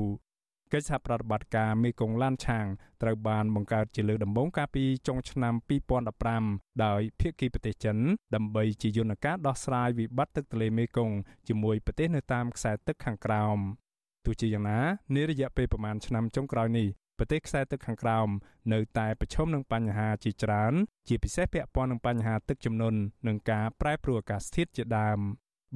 [0.74, 2.66] កិច្ចសហប្រតិបត្តិការមេគង្គឡានឆាង
[3.02, 5.54] ត្រូវបានបង្កើតជាលើកដំបូងកាលពីចុងឆ្នាំ
[6.18, 7.98] 2015ដោយភាគីប្រទេសចិន
[8.36, 11.16] ដើម្បីជាយន្តការដោះស្រាយវិបត្តិទឹកទន្លេមេគង្គ
[11.48, 13.58] ជាមួយប្រទេសនៅតាមខ្សែទឹកខាងក្រោម
[14.25, 14.81] ទោះជាយ៉ាងណា
[15.15, 18.29] នារយៈពេលប្រមាណឆ្នាំចុងក្រោយនេះប្រទេសខ្សែទឹកខាងក្រោម
[18.73, 20.75] នៅតែប្រឈមនឹងបញ្ហាជាច្រើន
[21.09, 25.21] ជាពិសេសពាក់ព័ន្ធនឹងបញ្ហាទឹកជំនន់និងការប្រែប្រួលអាកាសធាតុជាដើម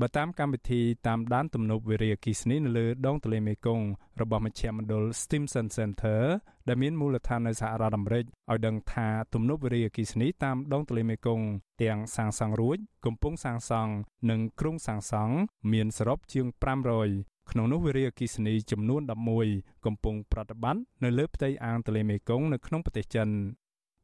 [0.00, 3.86] បើតាមកម្មវិធីតាមដានទំនប់វារីអគ្គិសនីនៅលើដងទន្លេមេគង្គ
[4.20, 6.20] របស់មជ្ឈមណ្ឌល Stimson Center
[6.68, 11.46] ដែលមានមូលដ្ឋាននៅសហរដ្ឋអាមេរិកឲ្យដឹងថាទំនប់វារីអគ្គិសនីតាមដងទន្លេមេគង្គ
[11.82, 13.92] ទាំងសាងសង់រួច កំពុងសាងសង់
[14.30, 15.34] និងគ្រោងសាងសង់
[15.72, 16.46] មានសរុបជាង
[16.94, 19.02] 500 ក្នុងនោះវិរិយអគិសនីចំនួន
[19.42, 23.28] 11កំពុងប្រតិបត្តិនៅលើផ្ទៃអាងទន្លេមេគង្គនៅក្នុងប្រទេសចិន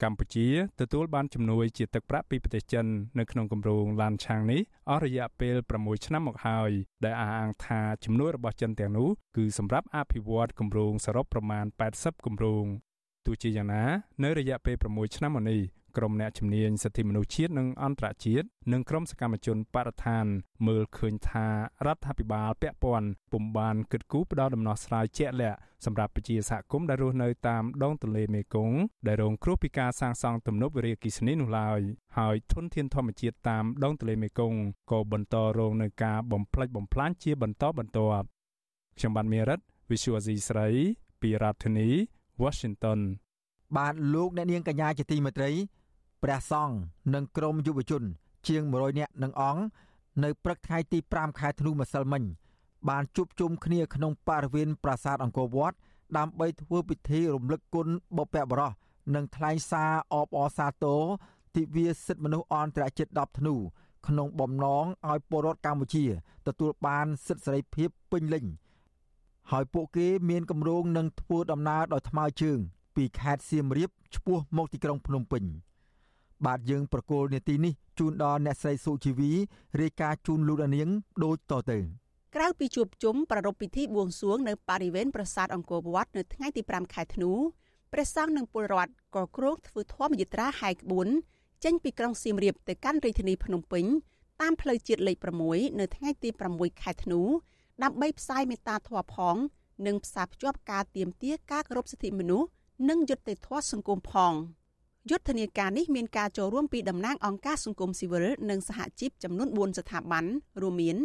[0.02, 0.48] កម្ពុជា
[0.80, 2.86] ទទួលបានជំនួយជាទឹកប្រាក់ពីប្រទេសចិន
[3.18, 6.70] នៅក្នុងគម្រោងឡានឆាងនេះអស់រយៈពេល6ឆ្នាំមកហើយ
[7.04, 12.64] ដែលអះអាងថាជំនួយរបស់ចិនទាំងនោះគឺសម្រាប់អភិវឌ្ឍគម្រោងសរុបប្រមាណ80គម្រោង
[13.26, 13.84] ទោះជាយ៉ាងណា
[14.22, 15.60] នៅរយៈពេល6ឆ្នាំមកនេះ
[15.96, 20.24] ក្រុមអ្នកជំនាញសិទ្ធិមនុស្សជាតិនិងអន្តរជាតិនិងក្រុមសកម្មជនបរិស្ថាន
[20.66, 21.46] មើលឃើញថា
[21.86, 28.76] រដ្ឋាភិបាលពាក់ព័ន្ធពុំបានគិតគូរផ្ដល់ដំណោះស្រាយជាក់លាក់សម្រាប់ប្រជាសហគមន៍ដែលរស់នៅតាមដងទន្លេមេគង្គ
[29.06, 31.80] ដែលរងគ្រោះពីការសាងសង់ទំនប់វារីអគ្គិសនីនោះឡើយ
[32.18, 34.58] ហើយធនធានធម្មជាតិតាមដងទន្លេមេគង្គ
[34.90, 38.26] ក៏បន្តរងនឹងការបំផ្លិចបំផ្លាញជាបន្តបន្ទាប់
[38.98, 40.68] ខ្ញុំបានមេរិត Visual C ស្រី
[41.20, 41.88] ពីរដ្ឋធានី
[42.42, 43.00] Washington
[43.76, 45.50] បាទលោកអ្នកនាងកញ្ញាជាទីមេត្រី
[46.22, 46.76] ព្រះសង្ឃ
[47.14, 48.02] និងក្រុមយុវជន
[48.48, 49.62] ជាង100នាក់និងអង្គ
[50.24, 52.22] នៅព្រឹកថ្ងៃទី5ខែធ្នូម្សិលមិញ
[52.88, 55.76] បានជួបជុំគ្នាក្នុងបរិវេណប្រាសាទអង្គរវត្ត
[56.16, 58.72] ដើម្បីធ្វើពិធីរំលឹកគុណបុព្វបុរស
[59.14, 61.02] និងថ្លែងសារអបអរសាទរ
[61.56, 63.54] ទិវាសិទ្ធិមនុស្សអន្តរជាតិ10ធ្នូ
[64.06, 66.04] ក្នុងបំណងឲ្យពលរដ្ឋកម្ពុជា
[66.46, 68.44] ទទួលបានសិទ្ធិសេរីភាពពេញលេញ
[69.50, 72.58] ហើយពួកគេមានគម្រោងនឹងធ្វើដំណើរដោយថ្មើរជើង
[72.96, 75.44] ពីខេត្តសៀមរាបឆ្ពោះមកទីក្រុងភ្នំពេញ។
[76.46, 79.30] បាទយើងប្រកូលនេតិនេះជូនដល់អ្នកស្រីសុជីវី
[79.80, 80.88] រាយការណ៍ជូនលោកនាង
[81.24, 81.78] ដូចតទៅ
[82.36, 87.30] ក្រៅពីជួបជុំប្រារព្ធពិធីបួងសួងនៅបរិវេណប្រាសាទអង្គរវត្តនៅថ្ងៃទី5ខែធ្នូ
[87.92, 91.08] ព្រះសង្ឃនិងពលរដ្ឋក៏គ្រោងធ្វើធម្មយាត្រាហែកក្បួន
[91.64, 93.84] ចេញពីក្រុងសៀមរាបទៅកាន់រាជធានីភ្នំពេញ
[94.40, 95.16] តាមផ្លូវជាតិលេខ
[95.48, 97.20] 6នៅថ្ងៃទី6ខែធ្នូ
[97.82, 99.36] ដើម្បីផ្សាយមេត្តាធម៌ផង
[99.86, 102.48] និងផ្សារភ្ជាប់ការទៀមទាការគោរពសិទ្ធិមនុស្ស
[102.88, 104.32] និងយុត្តិធម៌សង្គមផង។
[105.10, 110.24] យុទ្ធនាការនេះមានការចូលរួមពីតំណាងអង្គការសង្គមស៊ីវិលនិងសហជីពចំនួន4ស្ថាប័ន
[110.62, 110.96] រួមមាន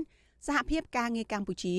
[0.47, 1.75] សហភាពការងារកម្ពុជា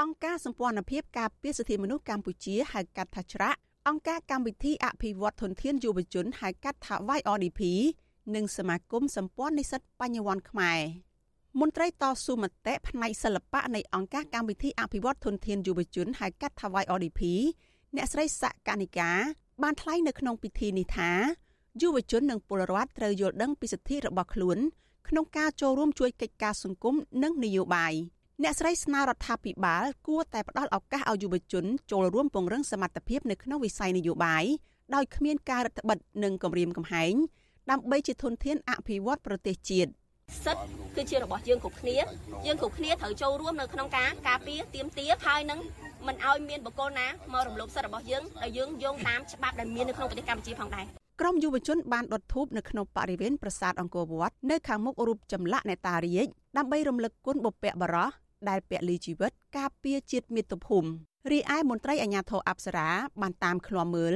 [0.00, 7.60] អង្គការសម្ព័ន្ធភាពការពារសិទ្ធិមនុស្សកម្ពុជាហៅកាត់ថាច្រាក់អង្គការកម្មវិធីអភិវឌ្ឍធនធានយុវជនហៅកាត់ថា YRDP
[8.34, 10.80] និងសមាគមសម្ព័ន្ធនិស្សិតបញ្ញវន្តខ្មែរ
[11.60, 17.20] មន្ត្រីតស៊ូមតិផ្នែកសិល្បៈនៃអង្គការកម្មវិធីអភិវឌ្ឍធនធានយុវជនហៅកាត់ថា YRDP
[17.96, 19.10] អ្នកស្រីសកនិកា
[19.62, 21.10] បានថ្លែងនៅក្នុងពិធីនេះថា
[21.80, 24.58] យុវជននិងពលរដ្ឋត្រូវយល់ដឹងពីសិទ្ធិរបស់ខ្លួន
[25.08, 27.92] ក្នុងការចូលរួមជួយកិច្ចការសង្គមនិងនយោបាយ
[28.42, 34.44] អ្នកស្រីស្នើរដ្ឋាភិបាលគួរតែផ្ដល់ឱកាសឲ្យយុវជនចូលរួមពង្រឹងសមត្ថភាពនៅក្នុងវិស័យនយោបាយ
[34.94, 37.14] ដោយគ្មានការរឹតបន្តឹងនិងគំរាមកំហែង
[37.70, 39.90] ដើម្បីជាធនធានអភិវឌ្ឍប្រទេសជាតិ
[40.44, 40.62] សិទ្ធ
[40.96, 41.96] គឺជារបស់យើងគ្រប់គ្នា
[42.46, 45.58] យើងគ្រប់គ្នាត្រូវចូលរួមនៅក្នុងការការពារទៀមទាហើយនឹង
[46.06, 50.86] មិនឲ្យមានបកគលណាមករំលោភសិទ្ធិរបស់យើងដោយយើងយោងតាមច្បាប់ដែលមាននៅក្នុងប្រទេសកម្ពុជាផងដែរ
[51.20, 56.26] ក្រុមយុវជនបានដុតធូបនៅក្នុងបរិវេណប្រាសាទអង្គរវត្តនៅខាងមុខរូបចម្លាក់អ្នកតារាជ
[56.56, 58.10] ដើម្បីរំលឹកគុណបុព្វបុរស
[58.48, 60.88] ដែលពលីជីវិតការពារជាតិមាតុភូមិ
[61.30, 62.88] រីឯមន្ត្រីអាជ្ញាធរអប្សរា
[63.20, 64.14] បានតាមឃ្លាំមើល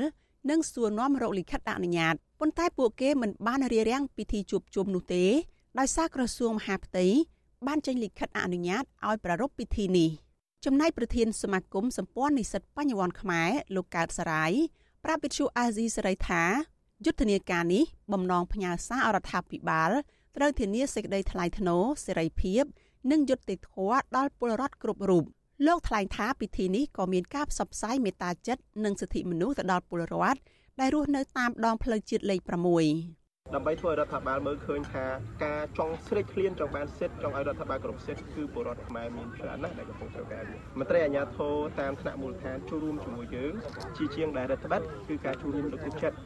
[0.50, 5.24] និងសួរនាំរកលិខិតអនុញ្ញាតប៉ុន្តែពួកគេមិនបានរៀបរៀងពិធីជួបជុំនោះទេ
[5.78, 7.06] ដោយសារក្រសួងមហាផ្ទៃ
[7.66, 10.10] បានចេញលិខិតអនុញ្ញាតឲ្យប្រារព្ធពិធីនេះ
[10.64, 14.52] ចំណែកប្រធានសមាគមសម្ព័ន្ធនិស្សិតបញ្ញវន្តខ្មែរលោកកើតសរាយ
[15.04, 16.44] ប្រាប់វិទ្យុអាស៊ីសេរីថា
[17.04, 19.90] យុទ្ធនាការនេះបំណងផ្ញើសារអរដ្ឋាភិបាល
[20.36, 22.62] ត្រូវធានាសេចក្តីថ្លៃថ្នូរសេរីភាព
[23.10, 25.24] និងយុត្តិធម៌ដល់ពលរដ្ឋគ្រប់រូប
[25.66, 30.40] លោកថ្លែងថាពិធីនេះក៏មានការផ្សព្វផ្សាយមេត្តាចិត្តនិងសិទ្ធិមនុស្សទៅដល់ពលរដ្ឋ
[30.80, 32.40] ដែលរស់នៅតាមដងផ្លូវជាតិលេខ
[32.84, 33.19] 6
[33.54, 35.04] ដើម្បីធ្វើឲ្យរដ្ឋាភិបាលមើលឃើញថា
[35.44, 43.52] ការចង់ស្រេកឃ្លានចង់បានសិទ្ធិចង់ឲ្យរដ្ឋាភិបាលគ្រប់សិទ្ធិគឺពលរដ្ឋខ្មែរមានច្រើនណាស់ដែលកំពុងត្រូវការវាមន្ត្រីអាជ្ញាធរតាមថ្នាក់មូលដ្ឋានចូលរួមជាមួយយើង
[43.96, 46.16] ជាជាងដែលរដ្ឋបတ်គឺការចូលរួមលើកទឹកចិត្ត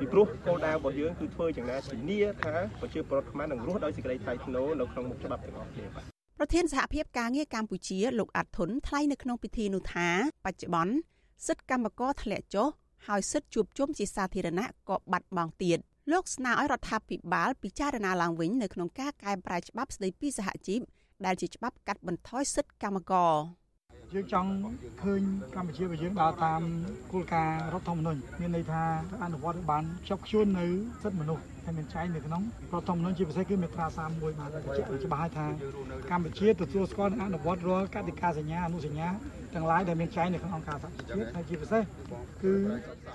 [0.00, 6.04] ពីព្រោះគោលដៅរបស់យើងគឺធ្វើយ៉ាងណាធានាថាប្រជាពលរដ្ឋខ្មែរនឹងរស់ដោយសេចក្តីថ្លៃថ្នូរនៅក្នុងមុខច្បាប់ទាំងអស់គ្នាបាទ
[6.38, 10.08] ប្រធានសហភាពការងារកម្ពុជាលោកអាត់ធុនថ្លែងនៅក្នុងពិធីនោះថា
[10.44, 10.94] បច្ចុប្បន្ន
[11.46, 12.68] សិទ្ធិកម្មករធ្លាក់ចុះ
[13.06, 15.78] ហើយសិទ្ធិជួបជុំជាសាធារណៈក៏បាត់បង់ទៀត
[16.12, 20.80] លោកស្នើឲ្យរដ្ឋាភិបាលពិចារណាឡើងវិញនៅក្នុងការកែប្រែច្បាប់ស្តីពីសហជីព
[21.26, 23.34] ដែលជាច្បាប់កាត់បន្ថយសិទ្ធិកម្មករ
[24.14, 24.50] យើងចង់
[25.02, 25.22] ឃើញ
[25.54, 26.60] កម្ពុជារបស់យើងដើរតាម
[27.12, 28.82] គោលការណ៍រដ្ឋធម្មនុញ្ញមានន័យថា
[29.24, 30.66] អនុវត្តបានជាប់ខ្លួននៅ
[31.02, 32.42] សិទ្ធិមនុស្សហើយមានចែងនៅក្នុង
[32.72, 35.46] រដ្ឋធម្មនុញ្ញជាពិសេសគឺមាត្រា31បានបញ្ជាក់ច្បាស់ហើយថា
[36.10, 39.08] កម្ពុជាទទួលស្គាល់និងអនុវត្តរាល់កតិកាសញ្ញាអនុសញ្ញា
[39.54, 41.82] ទាំងឡាយដែលមានចែងនៅក្នុងអង្គការសហជីវជាតិហើយជាពិសេស
[42.42, 42.52] គឺ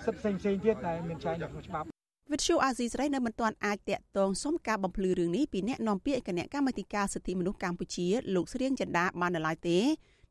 [0.05, 1.92] សិទ្ធិផ្សេងផ្សេងទៀតដែលមានចែងនៅក្នុងច្បាប់
[2.31, 9.79] វិទ្យុអាស៊ីសេរីនៅមិនទាន់អាចតាក់ទងសុំការបំភ្លឺរឿងនេះពីអ្នកនាំពាក្យគណៈកម្មាធិការសិទ្ធិមនុស្សកម្ពុជាលោកស្រៀងចន្ទាបាននៅឡើយទេ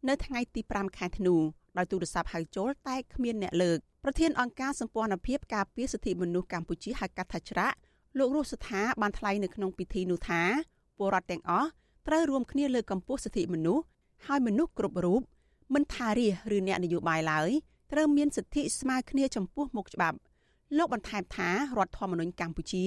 [0.09, 1.35] នៅថ្ងៃទី5ខែធ្នូ
[1.77, 7.77] ដោយទូរស័ព្ទហៅចូលតែគ្មានអ្នកលើកប្រធានអង្គការសម្ព័ន្ធភាពការពារសិទ្ធិមនុស្សកម្ពុជាហៅកាត់ថាច្រាក់
[8.19, 10.43] លោករស់សថាបានថ្លែងនៅក្នុងពិធីនោះថា
[10.99, 11.69] ពលរដ្ឋទាំងអស់
[12.09, 13.85] ត្រូវរួមគ្នាលើកកម្ពស់សិទ្ធិមនុស្ស
[14.27, 15.21] ហើយមនុស្សគ្រប់រូប
[15.75, 17.51] មិនថារាជឬអ្នកនយោបាយឡើយ
[17.93, 20.17] ត្រូវមានសិទ្ធិស្មើគ្នាចំពោះមុខច្បាប់
[20.79, 22.85] លោកបន្ថែមថារដ្ឋធម្មនុញ្ញកម្ពុជា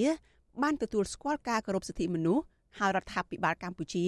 [0.63, 2.43] បានទទួលស្គាល់ការគោរពសិទ្ធិមនុស្ស
[2.79, 4.05] ហើយរដ្ឋាភិបាលកម្ពុជា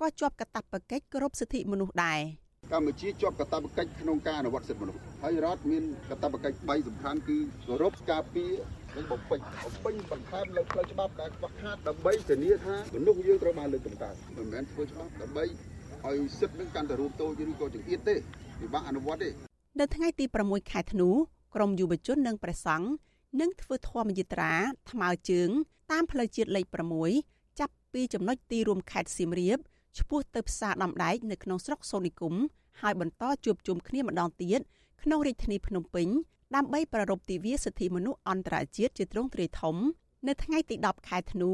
[0.00, 2.20] ក៏ជាប់កាតព្វកិច្ចគោរពសិទ្ធិមនុស្សដែរ
[2.72, 8.52] កម្ពុជាជាប់កាតព្វកិច្ចក្នុងការអនុវត្តសិទ្ធិមនុស្សហើយរដ្ឋមានកាតព្វកិច្ច3សំខាន់គឺគោរពការពារ
[8.96, 15.44] និងបំពេញបំពេញបន្ថែមលើផ្លូវច្បាប់ដែលខ្វះខាតដើម្បីធានាថាមនុស្សយើងត្រូវបានលើកតម្កើងមិនមែនធ្វើច្បាប់ដើម្បី
[16.06, 18.16] ឲ្យសិទ្ធិនឹងកាន់តែរួមតូចឬក៏ចង្អៀតទេ
[18.60, 19.30] ពិបាកអនុវត្តទេ
[19.80, 21.10] នៅថ្ងៃទី6ខែធ្នូ
[21.54, 22.88] ក្រមយុវជននិងព្រះសង្ឃ
[23.40, 24.54] នឹងធ្វើធម្មយាត្រា
[24.90, 25.50] ថ្មើរជើង
[25.92, 26.66] តាមផ្លូវជាតិលេខ
[27.12, 29.58] 6ចាប់ពីចំណុចទីរួមខេត្តសៀមរាប
[29.98, 32.34] ឆ្ពោះទៅផ្សារដំដែកនៅក្នុងស្រុកសូនីគុំ
[32.80, 34.60] ហើយបន្តជួបជុំគ្នាម្ដងទៀត
[35.02, 36.08] ក្នុងរាជធានីភ្នំពេញ
[36.56, 39.76] ដើម្បីប្រារព្ធទិវាសិទ្ធិមនុស្សអន្តរជាតិជាទ្រង់ទ្រាយធំ
[40.28, 41.50] នៅថ្ងៃទី10ខែធ្នូ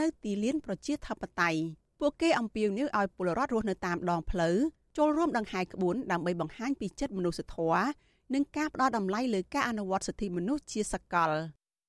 [0.00, 1.60] នៅទីលានប្រជាធិបតេយ្យ
[2.00, 4.56] ពួកគេអំពាវនាវឲ្យពលរដ្ឋរស់នៅតាមដងផ្លូវ
[4.96, 7.86] ចូលរួមដង្ហែក្បួនដើម្បីបង្ហាញពីចិត្តមនុស្សធម៌
[8.34, 11.30] និងការផ្ដល់តម្លៃលើការអនុវត្តសិទ្ធិមនុស្សជាសកល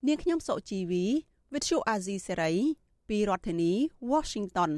[0.07, 1.05] នាងខ្ញុំសុជីវី
[1.53, 2.55] Vithu Azizi Serai
[3.09, 3.73] ពីរដ្ឋធានី
[4.11, 4.71] Washington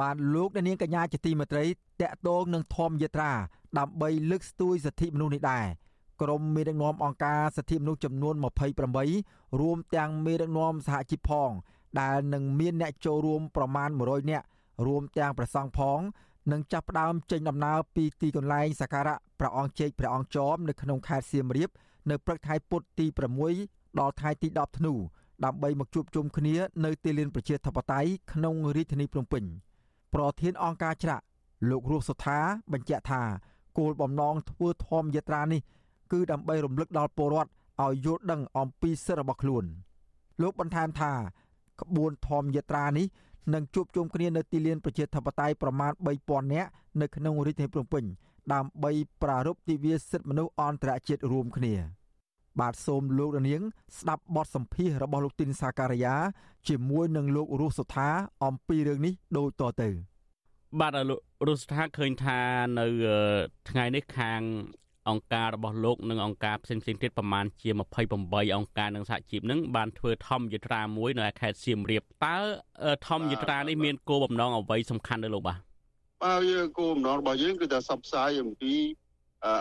[0.00, 3.32] បានលោកនាងកញ្ញាជាទីមេត្រីតកតងនឹងធម្មយត្រា
[3.78, 5.66] ដើម្បីលើកស្ទួយសិទ្ធិមនុស្សនេះដែរ
[6.22, 8.34] ក្រុមមេដឹកនាំអង្គការសិទ្ធិមនុស្សចំនួន
[8.96, 11.50] 28រួមទាំងមេដឹកនាំសហជីពផង
[12.00, 14.46] ដែលនឹងមានអ្នកចូលរួមប្រមាណ100នាក់
[14.86, 16.00] រួមទាំងប្រសង់ផង
[16.52, 21.70] នឹងចាប់ផ្ដើមចេញដំណើរពីទីកន្លែងសក្ការៈព្រះអង្គជ័យព្រះអង្គចោមនៅក្នុងខេត្តសៀមរាប
[22.10, 23.06] នៅព្រឹកថ្ងៃពុធទី
[23.52, 24.92] 6ដល់ថ្ងៃទី10ធ្នូ
[25.44, 26.54] ដើម្បីមកជួបជុំគ្នា
[26.84, 29.44] នៅទីលានប្រជាធិបតេយ្យក្នុងរាជធានីភ្នំពេញ
[30.14, 31.24] ប្រធានអង្គការច្រាក់
[31.70, 32.38] លោករស់សុថា
[32.72, 33.22] បញ្ជាក់ថា
[33.78, 35.60] គោលបំណងធ្វើធម្មយាត្រានេះ
[36.12, 37.50] គឺដើម្បីរំលឹកដល់ពលរដ្ឋ
[37.84, 39.64] ឲ្យយល់ដឹងអំពីសិទ្ធិរបស់ខ្លួន
[40.42, 41.12] លោកបន្ថែមថា
[41.80, 43.06] ក្បួនធម្មយាត្រានេះ
[43.52, 48.04] នឹងជួបជុំគ្នានៅទីលានប្រជាធិបតេយ្យប្រមាណ3000នាក់នៅក្នុងរាជធានីភ្នំពេញ
[48.52, 48.90] ដើម្បី
[49.22, 51.74] ប្រារព្ធទិវាសិទ្ធិមនុស្សអន្តរជាតិរួមគ្នា
[52.60, 53.60] បាទសូមលោករនាង
[53.98, 56.14] ស្ដាប់បទសម្ភាសរបស់លោកទីនសាការីយ៉ា
[56.68, 58.08] ជាមួយនឹងលោករស់សុថា
[58.44, 59.88] អំពីរឿងនេះដូចតទៅ
[60.80, 62.38] បាទលោករស់សុថាឃើញថា
[62.78, 62.86] នៅ
[63.68, 64.40] ថ្ងៃនេះខាង
[65.10, 67.70] អង្គការរបស់លោកនិងអង្គការផ្សេងៗទៀតប្រមាណជា
[68.12, 72.36] 28អង្គការនិងសហជីពនឹងបានធ្វើធម្មយត្រាមួយនៅខេត្តសៀមរាបតើ
[73.08, 75.58] ធម្មយត្រានេះមានគោលបំណងអ្វីសំខាន់ទៅលោកបាទ
[76.22, 78.72] បាទយើងគោលបំណងរបស់យើងគឺថាសបផ្សាយអំពី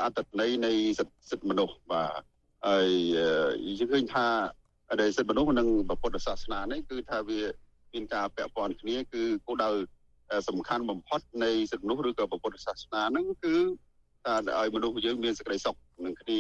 [0.03, 2.21] អត្តន័យនៃសិទ្ធិមនុស្សបាទ
[2.67, 2.89] ហើយ
[3.79, 4.25] យើងឃើញថា
[5.01, 5.67] ដែលសិទ្ធិមនុស្សនិង
[6.01, 7.39] ពុទ្ធសាសនានេះគឺថាវា
[7.93, 9.69] មានការពាក់ព័ន្ធគ្នាគឺគោលដៅ
[10.49, 13.56] សំខាន់បំផុតនៃសិទ្ធិមនុស្សឬក៏ពុទ្ធសាសនាហ្នឹងគឺ
[14.27, 16.39] ឲ្យមនុស្សយើងមានសេចក្តីសុខនឹងគ្នា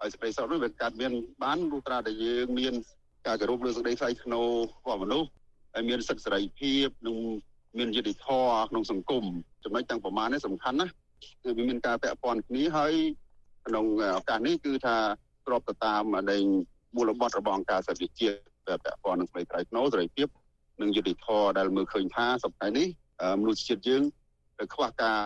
[0.00, 2.74] ហើយសេចក្តីសុខនោះវាកើតមានបានលុះត្រាតែយើងមាន
[3.26, 4.48] ការគោរពលើសេចក្តីថ្លៃថ្នូរ
[4.84, 5.28] របស់មនុស្ស
[5.74, 7.16] ហើយមានសិទ្ធិសេរីភាពនិង
[7.78, 9.24] មានយុត្តិធម៌ក្នុងសង្គម
[9.64, 10.86] ចំណុចទាំងប្រមាណនេះសំខាន់ណា
[11.42, 12.94] គឺវាមានការពាក់ព័ន្ធគ្នាហើយ
[13.66, 13.84] ក្នុង
[14.18, 14.96] ឱកាសនេះគឺថា
[15.44, 16.36] ស្របទៅតាមនៃ
[16.96, 18.36] មូលបត់របស់អង្គការសិទ្ធិជាតិ
[18.84, 20.28] ពាក់ព័ន្ធនឹងសេរីថ្លៃថ្នូរសេរីភាព
[20.82, 22.86] និងយុត្តិធម៌ដែលមើលឃើញថាសប្តាហ៍នេះ
[23.40, 24.02] មនុស្សជាតិយើង
[24.74, 25.18] ខ្វះការ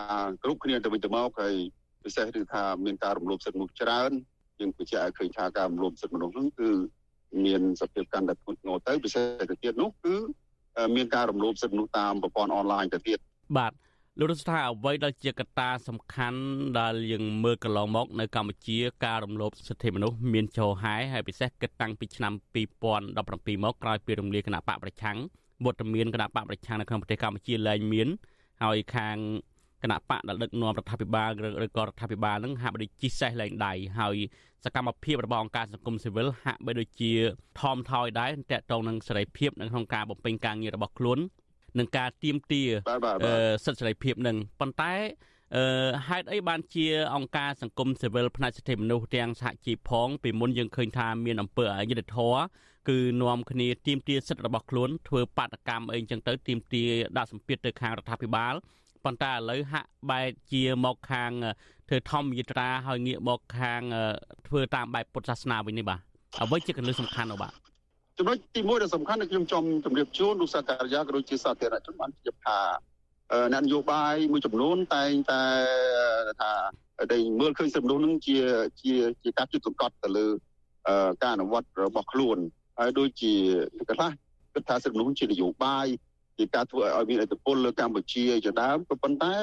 [0.43, 1.55] គ្រប់គ្នាទៅវិញទៅមកហើយ
[2.07, 4.11] ពិសេសគឺថាមានការរំលោភសិទ្ធិមនុស្សច្រើន
[4.59, 6.69] យើងបញ្ជាក់ឲ្យឃើញថាការរំលោភសិទ្ធិមនុស្សហ្នឹងគឺ
[7.45, 10.15] មានសភាពកាន់តែធ្ងន់ធ្ងរទៅពិសេសទៅទៀតនោះគឺ
[10.95, 13.19] មានការរំលោភសិទ្ធិមនុស្សតាមប្រព័ន្ធអនឡាញទៅទៀត
[13.57, 13.73] បាទ
[14.19, 16.41] លោករដ្ឋាអ្វីដែលជាកត្តាសំខាន់
[16.79, 22.33] ដែលយើងមើលកន្លងមកនៅកម្ពុជាការរំលោភសិទ្ធិមនុស្សមានចូលហែហើយពិសេសគិតតាំងពីឆ្នាំ
[22.93, 25.17] 2017មកក្រោយពីរំលាយគណៈបកប្រឆាំង
[25.65, 28.07] វត្តមានគណៈបកប្រឆាំងនៅក្នុងប្រទេសកម្ពុជាលែងមាន
[28.63, 29.17] ហើយខាង
[29.83, 31.29] គណៈបកដែលដឹកនាំរដ្ឋាភិបាល
[31.65, 34.17] ឬក៏រដ្ឋាភិបាលនឹងហាក់បីដូចជីសេះលែងដៃហើយ
[34.65, 37.11] សកម្មភាពរបស់អង្គការសង្គមស៊ីវិលហាក់បីដូចជា
[37.59, 41.19] ថមថយដែរតកតងនឹងសេរីភាពនៅក្នុងការបំពេញការងាររបស់ខ្លួន
[41.79, 42.61] នឹងការទៀមទា
[43.65, 44.93] សិទ្ធិសេរីភាពនឹងប៉ុន្តែ
[45.55, 46.85] អឺហេតុអីបានជា
[47.15, 52.41] អង្គការសង្គមស៊ីវិលផ្នែកសិទ្ធិមនុស្សទាំងសហជីពផងពីមុនយើងឃើញថាមានអំពើអយុត្តិធម៌
[52.89, 56.83] គឺនាំគ្នាទៀមទាសិទ្ធិរបស់ខ្លួនធ្វើបាតកម្មអីចឹងទៅទៀមទា
[57.17, 58.53] ដាក់សម្ពាធទៅខាងរដ្ឋាភិបាល
[59.07, 61.31] ប៉ុន្តែឥឡូវហាក់បែរជាមកខាង
[61.89, 63.81] ធ្វើធម្មយត្រាហើយងាកមកខាង
[64.47, 65.99] ធ្វើតាមបែបពុទ្ធសាសនាវិញនេះបាទ
[66.41, 67.53] អ្វីជាកលឹះសំខាន់នោះបាទ
[68.17, 72.59] ចំណុចទី1ដែលសំខាន់គឺខ្ញុំចង់ជម្រាបជូនលោកសាការីយ៉ាក៏ដូចជាសាធារណជនបានជម្រាបថា
[73.53, 75.41] អ្នកនយោបាយមួយចំនួនតែងតែ
[76.41, 76.51] ថា
[77.11, 78.37] ដែលមើលឃើញសិទ្ធិមនុស្សនឹងជា
[78.81, 78.93] ជា
[79.23, 80.27] ជាការជិតសង្កត់ទៅលើ
[81.23, 82.37] ការអនុវត្តរបស់ខ្លួន
[82.79, 83.33] ហើយដូចជា
[83.89, 84.11] ខ្លះ
[84.53, 85.87] គិតថាសិទ្ធិមនុស្សជានយោបាយ
[86.37, 89.33] ជាការធ្វើឲ្យមានឥទ្ធិពលលើកម្ពុជាជាដើមក៏ប៉ុន្តែ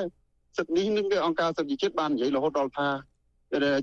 [0.57, 2.89] សិទ្ធិនេះនឹងអង្គការសិទ្ធិជាតិបាននិយាយរហូតដល់ថា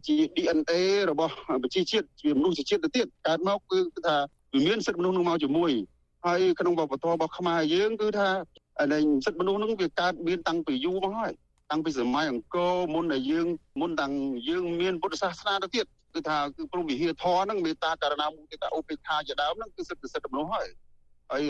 [0.08, 4.16] ជា DNA របស់ប្រជាជាតិជាមនុស្សជាតិទៅទៀតកើតមកគឺថា
[4.54, 5.72] វាមានសិទ្ធិមនុស្សនឹងមកជាមួយ
[6.26, 8.30] ហើយក្នុងវប្បធម៌របស់ខ្មែរយើងគឺថា
[8.94, 11.34] នៃសិទ្ធិមនុស្សនឹងវាកើតមានតាំងពីយូរមកហើយ
[11.72, 13.48] តាំងពីសម័យអង្គរមុនដែលយើង
[13.82, 14.14] មុនតាំង
[14.50, 20.70] យើងមានពុទ្ធសាសនាទៅទៀតគឺថាគឺព្រមវិហារធរហ្នឹងមេត្តាករណាមុទិតាឧបេក្ខាជាដើមហ្នឹងគឺសិទ្ធិសិទ្ធិមនុស្សហើយ
[21.32, 21.44] ហើយ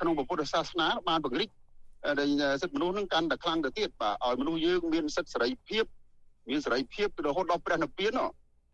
[0.00, 1.50] ក្នុងពុទ្ធសាសនាបានពង្រីក
[2.18, 2.30] ដែល
[2.62, 5.84] សិទ្ធិមនុស្សហ្នឹងកាន់តែខ្លាំងទៅទៀតបាទឲ្យមនុស្សយើងមានសិទ្ធិសេរីភាព
[6.48, 8.12] មានសេរីភាពរហូតដល់ព្រះនិព្វាន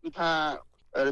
[0.02, 0.30] គឺថា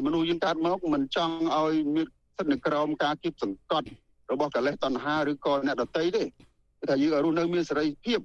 [0.05, 3.87] មនុស្សយើងកើតមកមិនចង់ឲ្យមានសិទ្ធិនៅក្រោមការគៀបសង្កត់
[4.31, 8.19] របស់កិលេសតណ្ហាឬក៏អ្នកដតីទេគឺថាយើងឲ្យរស់នៅមានសេរីភាព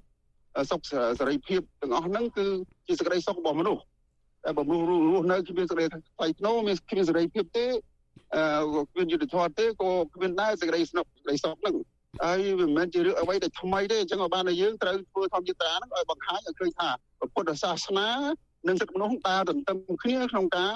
[0.71, 0.81] សុខ
[1.21, 2.47] សេរីភាពទាំងអស់ហ្នឹងគឺ
[2.87, 3.83] ជាសេចក្តីសុខរបស់មនុស្ស
[4.45, 7.79] តែបើមនុស្សរស់នៅគ្មានសេចក្តីថ្លៃថ្នូរមានគ្មានសេរីភាពទេអឺ
[8.91, 11.77] គ្មានយុទ្ធធម៌ទេក៏គ្មានដែរសេចក្តីស្នុកសេចក្តីសុខហ្នឹង
[12.25, 16.89] ហើយវាមិនមែនជារឿងអ្វីដែលថ្មីទេអញ្ចឹងបានតែយើងត្រូវធ្វើធម្មយត្រាហ្នឹងឲ្យបង្ហាញឲ្យឃើញថា
[17.35, 18.09] ពុទ្ធសាសនា
[18.69, 20.75] និងសិទ្ធិមនុស្សដើរទន្ទឹមគ្នាក្នុងការ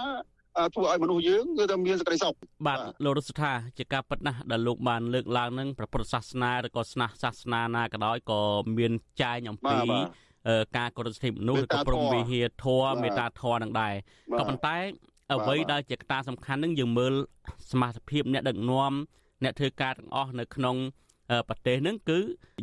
[0.75, 2.35] ធ្វើឲ្យមនុស្សយើងគឺតែមានសេចក្តីសុខ
[2.67, 8.41] បាទលោករុស្ថាជាការពិតណាស់ដែលលោកបានលើកឡើងនឹងព្រះពុទ្ធសាសនាឬក៏ស្នះសាសនាណាក៏ដោយក៏
[8.79, 9.77] មានចែងអំពី
[10.77, 13.95] ការគោរពសិទ្ធិមនុស្សឬក៏ព្រមវិហារធម៌មេត្តាធម៌នឹងដែរ
[14.39, 14.77] ក៏ប៉ុន្តែ
[15.35, 17.15] អ្វីដែលជាកត្តាសំខាន់នឹងយើងមើល
[17.71, 18.93] សមាជិកអ្នកដឹកនាំ
[19.45, 20.77] អ្នកធ្វើការទាំងអស់នៅក្នុង
[21.49, 22.19] ប្រទេសនឹងគឺ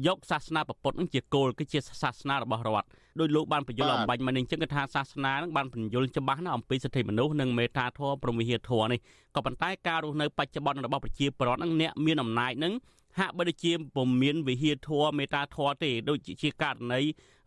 [0.08, 2.88] យកសាសនាពុទ្ធនឹងជាគោលគឺជាសាសនារបស់រដ្ឋ
[3.19, 8.99] ដោយលោកបានបញ្យល់អំបញ្ញមកនេះអញ្ចឹងគឺថាសាសនានឹងបានបញ្យល់ច្បាស់ណាស់អំពីសិទ្ធិមនុស្សនិងមេត្តាធម៌ព្រមវិហារធម៌នេះ
[9.36, 12.73] ក៏ប៉ុន្តែការរស់នៅបច្ចុប្បន្នរបស់ប្រជាពលរដ្ឋនឹងអ្នកមានអំណាចនឹង
[13.19, 17.01] ហាក់បីដូចជាពុំមានវិហារធម៌មេត្តាធម៌ទេដូចជាករណី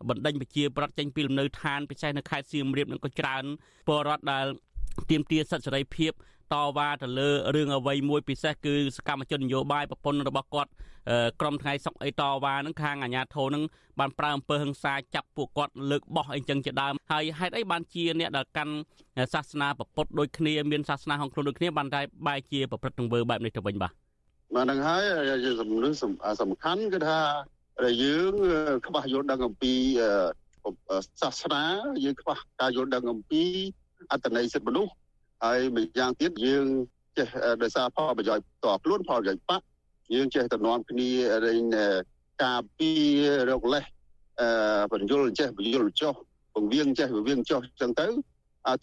[0.09, 3.43] បណ្ដេញប្រជាប្រដ្ឋចេញពីលំនៅឋានពិសេសនៅខេត្តសៀមរាបនឹងក៏ច្រើន
[3.87, 4.45] ពលរដ្ឋដែល
[5.11, 6.11] ទាមទារសិទ្ធិសេរីភាព
[6.53, 10.71] តវ៉ាទៅលើរឿងអ្វីមួយពិសេសគឺសកម្មជននយោបាយប្រពន្ធរបស់គាត់
[11.41, 13.63] ក្រមថ្ងៃសុកអីតវ៉ានឹងខាងអាជ្ញាធរនឹង
[13.99, 18.73] បានប្រើអំពើហិង្សាចាប់ពួកគាត់លើកបោះអីចឹងជាដើមហើយហេតុអីបានជាអ្នកដែលកាន់
[19.33, 23.91] សាសនាពុទ្ធដូចគ្នាមានសាសនាក្នុងខ្លួនដូចគ្នាបានតែបែរជាប្រព្រឹត្តទង្វើបែបនេះទៅវិញបាទ
[24.55, 25.01] បាទនឹងហើយ
[25.43, 25.93] ជាសំណួរ
[26.41, 27.19] សំខាន់គឺថា
[28.03, 28.33] យើង
[28.85, 29.73] ខ្វះយល់ដឹងអំពី
[31.21, 31.63] សាសនា
[32.03, 33.43] យើងខ្វះការយល់ដឹងអំពី
[34.13, 34.91] អត្តន័យសិទ្ធិមនុស្ស
[35.43, 36.65] ហើយម្យ៉ាងទៀតយើង
[37.17, 37.27] ចេះ
[37.63, 39.61] ដោយសារផលប្រយោជន៍តខ្លួនផលប្រយោជន៍បក
[40.13, 41.09] យើងចេះទៅនាំគ្នា
[41.45, 41.63] រែង
[42.43, 42.91] ការពី
[43.49, 43.85] រោគលេស
[44.39, 44.47] អឺ
[44.91, 46.13] បញ្យលចេះបញ្យលចុះ
[46.53, 48.07] ពងវៀងចេះវៀងចុះអញ្ចឹងទៅ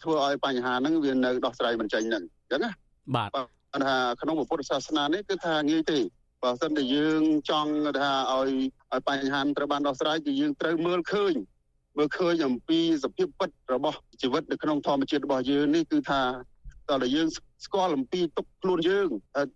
[0.01, 2.71] ធ្វើឲ្យបញ្ហាហ្នឹងវានៅដោះស្រាយមិនចេញហ្នឹងអញ្ចឹងណា
[3.15, 3.29] បាទ
[3.85, 5.99] ថាក្នុងពុទ្ធសាសនានេះគឺថាងាយទេ
[6.43, 8.51] បើសិនតែយើងចង់ថាឲ្យ
[8.93, 11.33] ឲ្យបញ្ហាត្រូវបានដោះស្រាយគឺយើងត្រូវមើលឃើញ
[11.97, 16.21] មើលឃើញអំពីសភាពពិតរបស់ជីវិតនៅក្នុងធម្មជាតិរបស់យើងនេះគឺថា
[16.89, 17.27] តើតែយើង
[17.65, 19.07] ស្គាល់អំពីទុកខ្លួនយើង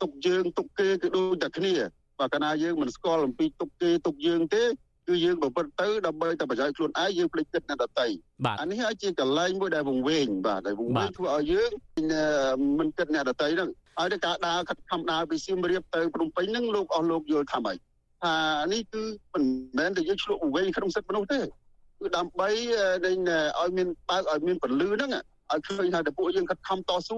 [0.02, 1.74] ទុកយើងទុកគេគឺដូចតែគ្នា
[2.20, 4.64] បើកាលណាយើងមិនស្គាល់អំពីទុកគេទុកយើងទេ
[5.08, 8.08] គឺយើងប្រព្រឹត្តទៅដើម្បីតែប្រយោជន៍ខ្លួនឯងយើងភ្លេចគិតអ្នកដទៃ
[8.62, 11.70] អានេះហើយជាកលែងមួយដែលវង្វេងបាទដែលវង្វេងធ្វើឲ្យយើង
[12.80, 17.78] មិនគិតអ្នកដទៃហ្នឹងហើយទៅការដើរខិតខំដើរពីសៀមរាបទៅភ្នំពេញហ្នឹងលោកអស់លោកយល់ថាម៉េច
[18.24, 18.36] ថា
[18.74, 19.44] នេះគឺមិន
[19.78, 21.46] មែនតែយើងឆ្លក់វង្វេងក្នុងសិទ្ធិមនុស្សទេគឺ
[22.18, 22.50] ដើម្បី
[23.06, 25.12] ឲ្យមានបើកឲ្យមានពលឺហ្នឹង
[25.52, 27.18] ឲ្យឃើញថាតពួកយើងខិតខំតស៊ូ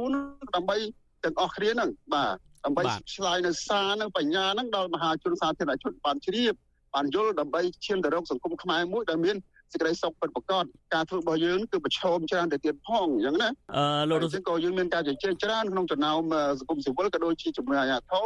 [0.56, 0.78] ដើម្បី
[1.24, 2.36] ទាំងអស់គ្នាហ្នឹងបាទ
[2.66, 6.54] ដើម្បីឆ្លើយនៅសារនឹងបញ្ញាហ្នឹងដល់មហាជនសាធារណជនបានជ្រាប
[6.94, 9.36] បានយល់ដើម្បីឈានទៅរកសង្គមខ្មែរមួយដែលមាន
[9.74, 16.22] សេចក្តីសុខពិតប្រាកដការធ្វើរបស់យើងគឺប្រឈមច្រើនទៅទៀតផងអញ្ចឹងណាអឺលោករុស្ក៏យើងមានការជជែកច្រើនក្នុងចំណោម
[16.60, 18.26] សង្គមស៊ីវិលក៏ដូចជាជំនួយអាជ្ញាធរ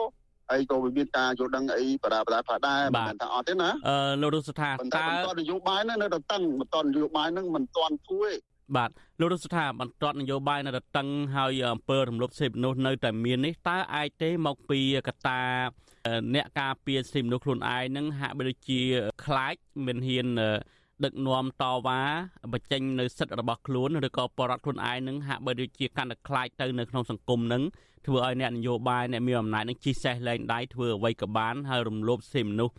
[0.52, 8.36] ហើយក៏មានការយល់ដឹងអីបដាបដាផាដែរមិនមែនថាអត់ទេណាអឺលោករុស្ថាតើបន្តនយោបាយហ្នឹងនៅតែតឹងបន្តនយោបាយហ្នឹងមិនទាន់ធ្វើទេ
[8.76, 15.42] បាទលោករដ្ឋស្ថាបន្ទាត់នយោបាយនៅតែតឹងហើយអំពើរំលោភសិទ្ធិមនុស្សនៅតែមាននេះតើអាចទេមកពីកត្តា
[16.36, 18.82] អ្នកការពារសិទ្ធិមនុស្សខ្លួនឯងនឹងហាក់បីដូចជា
[19.26, 20.28] ខ្លាចមិនហ៊ាន
[21.06, 22.02] ដឹកនាំតវ៉ា
[22.54, 27.64] បញ្ចេញនៅសិទ្ធិរបស់ខ្លួនឬក៏បរដ្ឋខ្លួនឯងនឹងហាក់បីដូចជាកាន់តែខ្លាចទៅនៅក្នុងសង្គមនឹង
[28.08, 32.76] ធ្វើឲ្យអ្នកនយោបាយអ្នកមានអំណាចនឹងជីសេះលែងដៃធ្វើអ្វីក៏បានហើយរំលោភសិទ្ធិមនុស្ស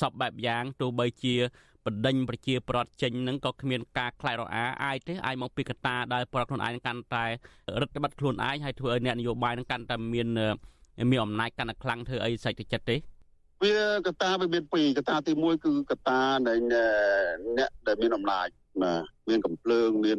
[0.00, 1.34] សពបែបយ៉ាងទោះបីជា
[1.86, 7.24] បណ្ដេញប្រជាប្រដ្ឋចេញនឹងក៏គ្មានការខ្លាចរអាអាចទេអាចមកពីកត្តាដែលប្រដ្ឋខ្លួនឯងកាន់តែ
[7.80, 10.28] រដ្ឋបတ်ខ្លួនឯងហើយធ្វើឲ្យអ្នកនយោបាយនឹងកាន់តែមាន
[11.10, 12.96] មានអំណាចកាន់តែខ្លាំងធ្វើអីសាច់ទៅចិត្តទេ
[13.62, 13.72] វា
[14.06, 16.54] កត្តាវាមានពីរកត្តាទី1គឺកត្តានៃ
[17.58, 18.48] អ្នកដែលមានអំណាច
[18.82, 20.18] បាទមានកំភ្លើងមាន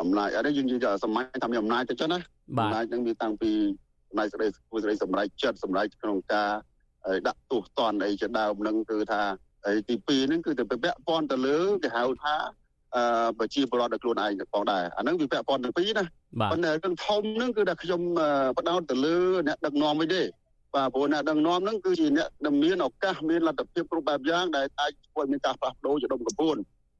[0.00, 2.18] អំណាចអត់ទេយើងនិយាយសម័យថាមានអំណាចទៅចឹងណា
[2.58, 3.50] អំណាចនឹងមានតាំងពី
[4.08, 6.50] អំណាចស្ដីធ្វើស្ដីសម្រេចចិត្តសម្រេចក្នុងការ
[7.28, 9.20] ដាក់ទោសតន់អីជាដើមនឹងគឺថា
[9.64, 12.36] ហើយទី2ហ្នឹងគឺទៅពាក់ព័ន្ធទៅលើគេហៅថា
[12.96, 16.04] អឺប្រជាពលរដ្ឋដល់ខ្លួនឯងផងដែរអាហ្នឹងវាពាក់ព័ន្ធទាំងពីរណា
[16.50, 18.00] ប៉ុន្តែរឿងធំហ្នឹងគឺថាខ្ញុំ
[18.56, 19.16] បដោតទៅលើ
[19.46, 20.22] អ្នកដឹកនាំវិញទេ
[20.74, 26.56] បាទព្រោះអ្នកដឹកនាំហ្នឹងគឺជាអ្នកដែលមានឱកាសមានលទ្ធភាពគ្រប់បែបយ៉ាងដែលអាចធ្វើមានការផ្លាស់ប្ដូរជាដុំកំពូន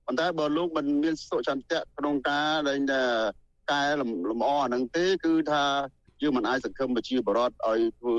[0.07, 2.79] ប៉ុន្តែបើលោកមិនមានសុចន្ទៈក្នុងការដែល
[3.73, 4.03] កែល
[4.41, 5.62] ម្អអាហ្នឹងទេគឺថា
[6.23, 8.16] យើងមិនអាចសង្ឃឹមប្រជាពលរដ្ឋឲ្យធ្វើ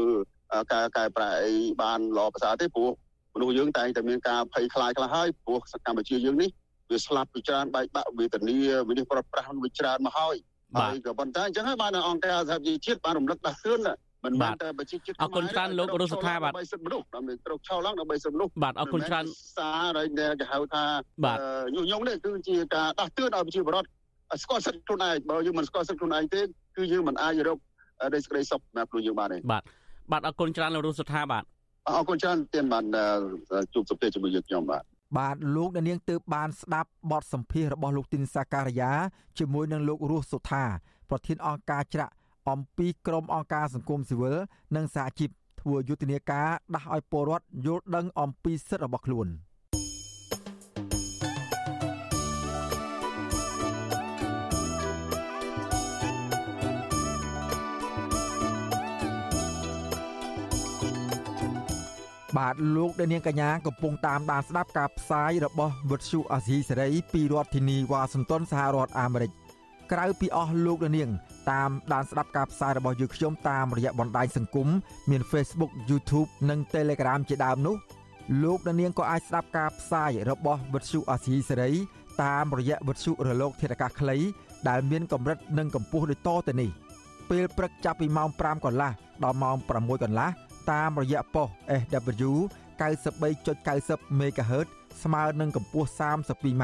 [0.73, 2.91] ការកែប្រែអីបានល្អប្រសើរទេព្រោះ
[3.33, 6.49] មនុស្សយើងតែងតែមានការភ័យខ្លាចខ្លះហើយព្រោះកម្ពុជាយើងនេះ
[6.89, 8.57] វាស្លាប់ពីច្រើនបែកបាក់វេទនា
[8.89, 10.35] វិនិច្ឆ័យប្រប្រាស់វាច្រើនមកហើយ
[10.77, 13.79] ហើយក៏ប៉ុន្តែអញ្ចឹងហើយបានអង្គការសហជីវជាតិបានរំលឹកដាស់តឿន
[14.25, 19.25] មិនមែនតែប្រជាជាតិអរគុណច្រើនលោករស់សថាបាទដើម្បីសិទ្ធិមនុស្សដើម្បីត្រូវឆោឡើងដើម្បីសិទ្ធិមនុស្សបាទអរគុណច្រើន
[19.57, 20.83] សារហើយដែលគេហៅថា
[21.75, 23.89] ញុះញង់នេះគឺជាការដាស់តឿនឲ្យប្រជាពលរដ្ឋ
[24.43, 26.41] ស្គាល់សិទ្ធិខ្លួនឯងបើយើងមិនស្គាល់សិទ្ធិខ្លួនឯងទេ
[26.77, 27.57] គឺយើងមិនអាចរក
[28.13, 29.63] ដីសេចក្តីសុខសម្រាប់ខ្លួនយើងបានទេបាទ
[30.11, 31.43] បាទអរគុណច្រើនលោករស់សថាបាទ
[31.87, 32.85] អរគុណច្រើនទានបាន
[33.73, 34.83] ជួបសភាជាមួយយើងខ្ញុំបាទ
[35.17, 38.91] បាទលោកអ្នកនាងទើបបានស្ដាប់បទសម្ភាសរបស់លោកទីនសាការីយ៉ា
[39.39, 40.63] ជាមួយនឹងលោករស់សុថា
[41.09, 42.13] ប្រធានអង្គការច្រាក់
[42.49, 44.35] អំពីក្រមអង្គការសង្គមស៊ីវិល
[44.75, 45.29] និងសហជីព
[45.61, 49.29] ធ្វើយុទ្ធនាការដាស់ឲ្យពលរដ្ឋយល់ដឹងអំពីសិទ្ធិរបស់ខ្លួន។
[62.37, 69.31] បាទលោកដានៀងកញ្ញាកំពុងតាមដានស្ដាប់ការផ្សាយរបស់វិទ្យុអាស៊ីសេរីពីរដ្ឋធានីវ៉ាស៊ីនតោនសហរដ្ឋអាមេរិក
[69.91, 71.09] ក្រៅពីអស់លោកដានៀង
[71.51, 74.67] តាមដានស្ដាប់ការផ្សាយរបស់យើងខ្ញុំតាមរយៈបណ្ដាញសង្គម
[75.09, 77.75] មាន Facebook YouTube និង Telegram ជាដើមនោះ
[78.43, 81.71] លោកដានៀងក៏អាចស្ដាប់ការផ្សាយរបស់វិទ្យុអាស៊ីសេរី
[82.23, 84.17] តាមរយៈវិទ្យុរលក ធាតុអាកាសខ្លី
[84.69, 86.69] ដែលមានកម្រិតនិងកម្ពស់ដូចតទៅនេះ
[87.29, 88.91] ពេលព្រឹកចាប់ពីម៉ោង5កន្លះ
[89.23, 90.29] ដល់ម៉ោង6កន្លះ
[90.71, 91.47] តាមរយៈប៉ុស
[91.81, 92.31] SW
[92.79, 94.67] 93.90 MHz
[95.03, 96.63] ស្មើនឹងកម្ពស់ 32m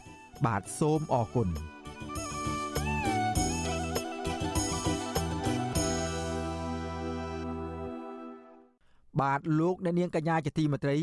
[0.45, 1.49] បាទសូមអរគុណ
[9.21, 10.97] បាទលោកអ្នកនាងកញ្ញាជាទីមេត្រី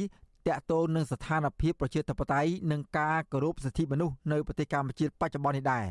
[0.46, 5.84] តកតូននឹងស្ថានភាពប្រជាធិបតេយ្យនិងការគោរពសិទ្ធិមនុស្សនៅប្រទេសកម្ពុជាបច្ចុប្បន្ននេះដែរ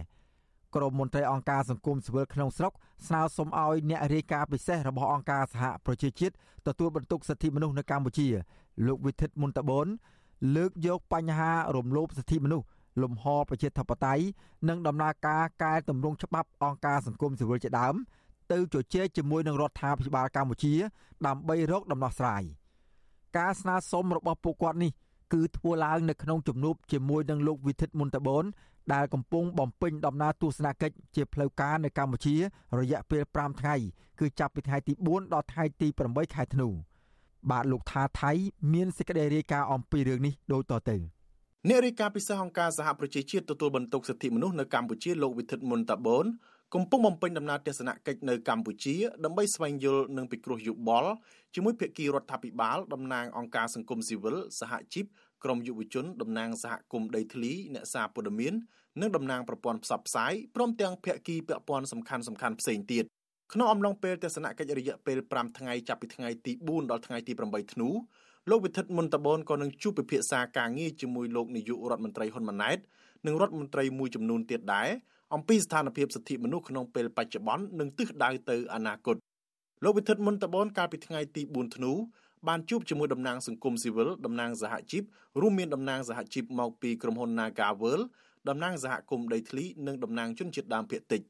[0.75, 2.73] ក្រមមន្ត្រីអង្គការសង្គមស៊ីវិលក្នុងស្រុក
[3.07, 6.33] ស្នើសុំឲ្យអ្នករាយការណ៍ពិសេសរបស់អង្គការសហប្រជាជាតិ
[6.67, 8.27] ទទួលបន្ទុកសិទ្ធិមនុស្សនៅកម្ពុជា
[8.87, 9.87] លោកវិធិតមុនតបូន
[10.55, 12.65] លើកយកបញ្ហារំលោភសិទ្ធិមនុស្ស
[13.03, 14.23] លំហប្រជាធិបតេយ្យ
[14.69, 17.95] និងដំណើរការកែតម្រង់ច្បាប់អង្គការសង្គមស៊ីវិលជាដើម
[18.51, 20.73] ទៅជជែកជាមួយនឹងរដ្ឋាភិបាលកម្ពុជា
[21.27, 22.43] ដើម្បីរកដំណោះស្រាយ
[23.37, 24.91] ការស្នើសុំរបស់ពួកគាត់នេះ
[25.33, 28.45] គឺធ្វើឡើងនៅក្នុងជំនួបជាមួយនឹងលោកវិធិតមុនតបូន
[28.93, 32.35] ដែលកំពុងបំពេញដំណើរទស្សនកិច្ចជាផ្លូវការនៅកម្ពុជា
[32.79, 33.75] រយៈពេល5ថ្ងៃ
[34.19, 36.67] គឺចាប់ពីថ្ងៃទី4ដល់ថ្ងៃទី8ខែធ្នូ
[37.51, 38.31] បាទលោកថាថៃ
[38.73, 41.16] មានសេចក្តីរាយការណ៍អំពីរឿងនេះដូចតទៅ
[41.69, 46.25] អ្នករាយការណ៍ពិសេសអង្គការសហប្រជាជាតិទទួលបន្ទុកសិទ្ធិមនុស្សនៅកម្ពុជាលោកវិធិតមុនតាបូន
[46.73, 51.11] កំពុងបំពេញដំណើរទស្សនកិច្ចនៅកម្ពុជាដើម្បីស្វែងយល់និងពិគ្រោះយោបល់
[51.55, 55.05] ជាមួយភាគីរដ្ឋាភិបាលតំណាងអង្គការសង្គមស៊ីវិលសហជីព
[55.43, 58.53] ក្រមយុវជនតំណាងសហគមន៍ដីធ្លីអ្នកសារព័ត៌មាន
[59.01, 63.05] និងតំណាងប្រព័ន្ធផ្សព្វផ្សាយព្រមទាំងភាគីពាក់ព័ន្ធសំខាន់សំខាន់ផ្សេងទៀត
[63.53, 67.89] ក្នុងអំឡុងពេលទស្សនកិច្ចរយៈពេល5ថ្ងៃចាប់ពីថ្ងៃទី4ដល់ថ្ងៃទី8ធ្នូ
[68.51, 72.77] លោកវិធិតមុនតបនក៏នឹងជួបពិភាក្សាការងារជាមួយលោកនាយករដ្ឋមន្ត្រីហ៊ុនម៉ាណែត
[73.25, 74.89] និងរដ្ឋមន្ត្រីមួយចំនួនទៀតដែរ
[75.33, 79.15] អំពីស្ថានភាពសិទ្ធិមនុស្សក្នុងពេលបច្ចុប្បន្ននិងទិសដៅទៅអនាគត
[79.83, 81.91] លោកវិធិតមុនតបនកាលពីថ្ងៃទី4ធ្នូ
[82.47, 85.03] បានជួបជាមួយតំណាងសង្គមស៊ីវិលតំណាងសហជីព
[85.41, 88.01] រួមមានតំណាងសហជីពមកពីក្រុមហ៊ុន Nagavel
[88.49, 91.21] តំណាងសហគមន៍ដីធ្លីនិងតំណាងជនជាតិដើមភាគតិច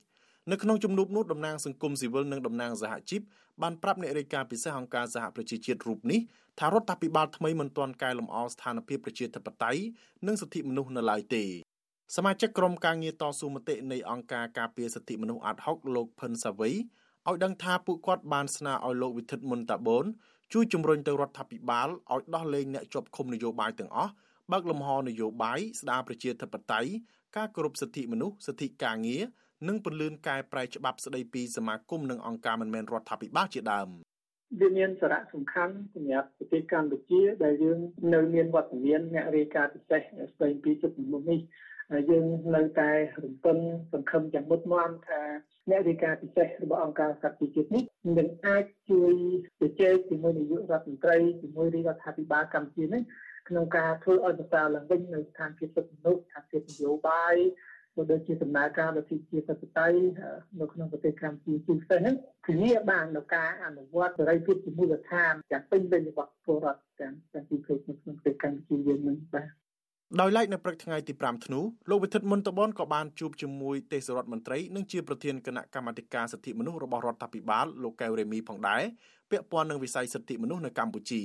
[0.52, 3.22] នៅក្នុងជំនួបនោះតំណាងសង្គមស៊ីវិលនិងតំណាងសហជីព
[3.62, 6.20] បានប្រាប់អ្នករាយការណ៍ពិសេសអង្គការសហប្រជាជាតិរូបនេះ
[6.60, 9.82] ថារដ្ឋាភិបាលថ្មីមិនទាន់កែលម្អស្ថានភាពប្រជាធិបតេយ្យ
[10.28, 11.44] និងសិទ្ធិមនុស្សនៅឡើយទេ
[12.16, 20.06] សមាជិកក្រុមការងារតស៊ូមតិនៃអង្គការការពារសិទ្ធិមនុស្សអាត់ហុកលោកផិនសាវីឲ្យដឹងថាពួកគាត់បានស្នើឲ្យលោកវិធិតមុនតាបូន
[20.54, 24.12] ជួយជំរុញទៅរដ្ឋាភិបាលឲ្យដោះលែងអ្នកជាប់ឃុំនយោបាយទាំងអស់
[24.52, 26.90] បើកលំហនយោបាយស្ដារប្រជាធិបតេយ្យ
[27.38, 29.24] ការគោរពសិទ្ធិមនុស្សសិទ្ធិការងារ
[29.66, 33.90] និងពន្លឿនកែប្រែច្បាប់ស្ដីពីសមាគមនិងអង្គការមិនមែនរដ្ឋាភិបាលជាដើម
[34.60, 37.80] វាមានសារៈសំខាន់សម្រាប់ប្រទេសកម្ពុជាដែលយើង
[38.14, 40.02] នៅមានវត្តមានអ្នករាយការណ៍ពិសេស
[40.34, 41.40] ស្ដីពីសិទ្ធិមនុស្សនេះ
[42.10, 42.92] យើងនៅតែ
[43.24, 43.58] រំពឹង
[43.94, 45.22] សង្ឃឹមយ៉ាងមុតមាំថា
[45.70, 47.84] អ្នករាយការណ៍ពិសេសរបស់អង្គការសហជីវជាតិនេះ
[48.18, 49.14] នឹងអាចជួយ
[49.60, 53.02] ជជែកជាមួយនាយករដ្ឋមន្ត្រីជាមួយរាជរដ្ឋាភិបាលកម្ពុជានេះ
[53.50, 57.36] ក្នុងការធ្វើឲ្យប្រសើរឡើងវិញនៅស្ថានភាពសិទ្ធិមនុស្សស្ថានភាពនយោបាយ
[57.98, 59.88] ក៏ដូចជាដំណើរការរដ្ឋាភិបាលបតៃ
[60.60, 62.16] នៅក្នុងប្រទេសកម្ពុជាជាពិសេសហ្នឹង
[62.48, 69.50] ធានាបាននៅការអនុវត្តសេរីភាពជាមូលដ្ឋានយ៉ាងពេញលេញរបស់ពលរដ្ឋទាំងទាំងពីប្រទេសក្នុងប្រទេសកម្ពុជាយើងនឹងបាទ
[70.22, 78.82] ដោយឡែកនៅព្រឹកថ្ងៃទី5ធ្នូលោកវិធិតមុនតបនក៏បានជួបជាមួយទេសរដ្ឋមន្ត្រីនិងជាប្រធានគណៈកម្មាធិការសិទ្ធិមនុស្សរបស់រដ្ឋាភិបាលលោកកែវរេមីផងដែរ
[79.32, 81.24] ពាក់ព័ន្ធនឹងវិស័យសិទ្ធិមនុស្សនៅកម្ពុជា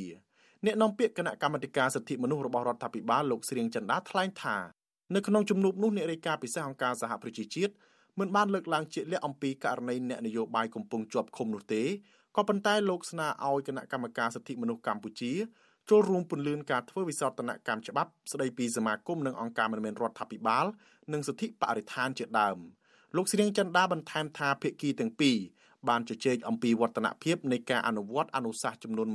[0.66, 4.56] អ្នកនាំពាក្យគណៈកម្មាធិការសិទ្ធិមនុស្សរបស់រដ្ឋាភិបាលលោកស្រៀងចន្ទាថ្លែងថា
[5.14, 7.72] នៅក្នុងជំនួបនោះអ្នករាយការណ៍ពិសេសអង្គការសហប្រជាជាតិ
[8.18, 11.82] មិនបានលើកឡើងជាក់លាក់អំពីករណីអ្នកនយោបាយកំពុងជាប់ឃុំនោះទេ
[12.36, 15.32] ក៏ប៉ុន្តែលោកស្នើឲ្យគណៈកម្មការសិទ្ធិមនុស្សកម្ពុជា
[15.90, 20.66] ចូលរួមពន្លឿនការធ្វើវិសោធនកម្មច្បាប់ស្ដីពីសមាគមនិងអង្គការមិនមែនរដ្ឋាភិបាល
[21.12, 22.58] និងសិទ្ធិបរិស្ថានជាដើម
[23.16, 25.36] លោកស្រៀងចន្ទាបន្ថែមថាភាគីទាំងពីរ
[25.88, 29.08] បានជជែកអំពីវឌ្ឍនភាពនៃការអនុវត្តអនុសាសន៍ចំនួន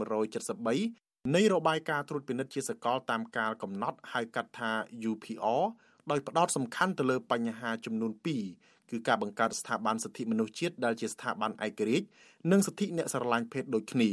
[0.67, 4.71] 173នៃរបាយការណ៍ត្រួតពិនិត្យជាសកលតាមកាលកំណត់ហៅកាត់ថា
[5.11, 5.63] UPR
[6.11, 8.11] ដោយផ្ដោតសំខាន់ទៅលើបញ្ហាចំនួន
[8.51, 12.07] 2គឺការបង្កើតស្ថាប័នសិទ្ធិមនុស្សជាតិដែលជាស្ថាប័នឯករាជ្យ
[12.51, 14.11] និងសិទ្ធិអ្នកស្រឡាញ់ភេទដូចគ្នា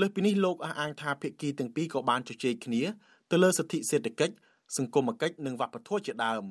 [0.00, 2.82] លើសពីនេះលោកអះអាងថាភាគីទាំងពីរក៏បានជជែកគ្នា
[3.30, 4.34] ទៅលើសិទ្ធិសេដ្ឋកិច្ច
[4.76, 6.44] សង្គមគិច្ចនិងវប្បធម៌ជាដើម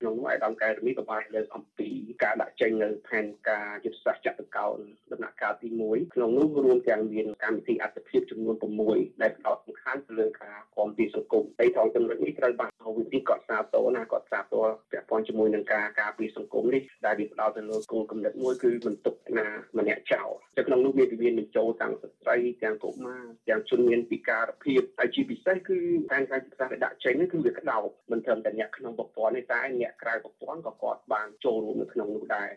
[0.00, 1.88] ក្នុងនោះឯកឧត្តមកែរមីក៏បានលើកអំពី
[2.22, 4.78] ការដាក់ចេញនៅផែនការយុទ្ធសាស្ត្រចតុកោណ
[5.12, 8.56] ដំណាក់កាលទី1ក្នុងនោះរួមទាំងមានកម្មវិធីអត្ថភាពចំនួន
[8.88, 19.46] 6ដែលផ្ដោតសំខាន់ទៅលើការគាំទ្រសង្គមហើយថងចំណុចនេះត្រូវបានវិធីកត់សាទរណាកត់សាទរពាក់ព័ន្ធជាមួយនឹងការការពារសង្គមនេះដែលវាផ្ដោតទៅលើគោលគំនិតមួយគឺមិនទុកណា
[19.78, 25.78] ម្នាក់ចោលតែក្នុងនោះមានវិមានបញ្ចូលទាំងស្ត្រីទាំងកុមារទាំងជនមានពិការភាពហើយជាពិសេសគឺ
[26.12, 32.50] ការការសិក្សាដែលដាក់ចេញនេះគឺវាក្តោបមិនត្រឹមតែអ្នកក្នុងប្រព័ន្ធទេតែអ្នកក្រៅប្រព័ន្ធក៏គាត់បានចូលរួមនៅក្នុងនោះដែរ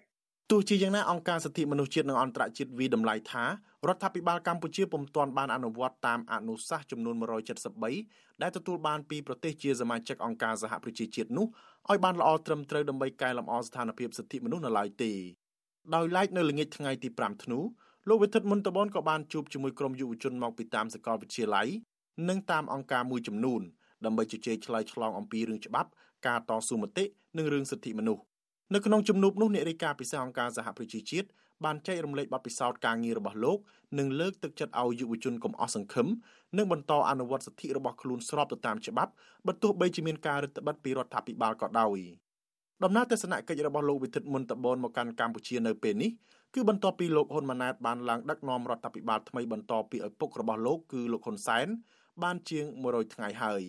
[0.52, 3.46] ទោះជាយ៉ាងណាអង្គការសិទ្ធិមនុស្សជាតិនិងអន្តរជាតិវិតម្លៃថា
[3.88, 7.16] រដ្ឋាភិបាលកម្ពុជាពុំទាន់បានអនុវត្តតាមអនុសាសន៍ចំនួន
[7.80, 11.48] 173ដែលទទួលបានពីប្រទេសជាសមាជិកអង្គការសហប្រជាជាតិនោះ
[11.90, 15.12] ឲ្យបានល្អត្រឹមត្រូវដើម្បីកែលម្អស្ថានភាពសិទ្ធិមនុស្សនៅឡើយទេ
[15.96, 17.60] ដោយឡែកនៅល្ងាចថ្ងៃទី5ធ្នូ
[18.10, 21.68] លោកវិទិតមុនតបនក៏បានជួបជាមួយក្រុមយុវជនមកពីតាមសាកលវិទ្យាល័យ
[22.30, 23.62] និងតាមអង្គការមួយចំនួន
[24.06, 25.90] ដើម្បីជជែកឆ្លើយឆ្លងអំពីរឿងច្បាប់
[26.26, 27.04] ការតស៊ូមតិ
[27.38, 28.24] និងរឿងសិទ្ធិមនុស្ស
[28.74, 31.28] នៅក្នុងជំនួបនោះអ្នករាយការណ៍ពិសេសអង្គការសហប្រជាជាតិ
[31.66, 33.58] បានចែករំលែកបទពិសោធន៍ការងាររបស់លោក
[34.00, 36.08] និងលើកទឹកចិត្តឲ្យយុវជនកុំអស់សង្ឃឹម
[36.58, 39.12] និងបន្តអនុវត្តសិទ្ធិរបស់ខ្លួនស្របទៅតាមច្បាប់
[39.48, 42.00] បើទោះបីជាមានការរឹតបន្តឹងពីរដ្ឋាភិបាលក៏ដោយ
[42.84, 46.12] ដំណើរទស្សនកិច្ចរបស់លោកវិទិតមុនតបនមកកាន់កម្ពុជានៅពេលនេះ
[46.54, 51.68] គឺបន្ទាប់ពីលោកហ៊ុនម៉ាណែតបានឡើងដឹកនាំរដ្ឋាភិបាលថ្មីបន្តពីឪពុករបស់លោកគឺលោកហ៊ុនសែន
[52.24, 53.64] បានជាង100ថ្ងៃហើយ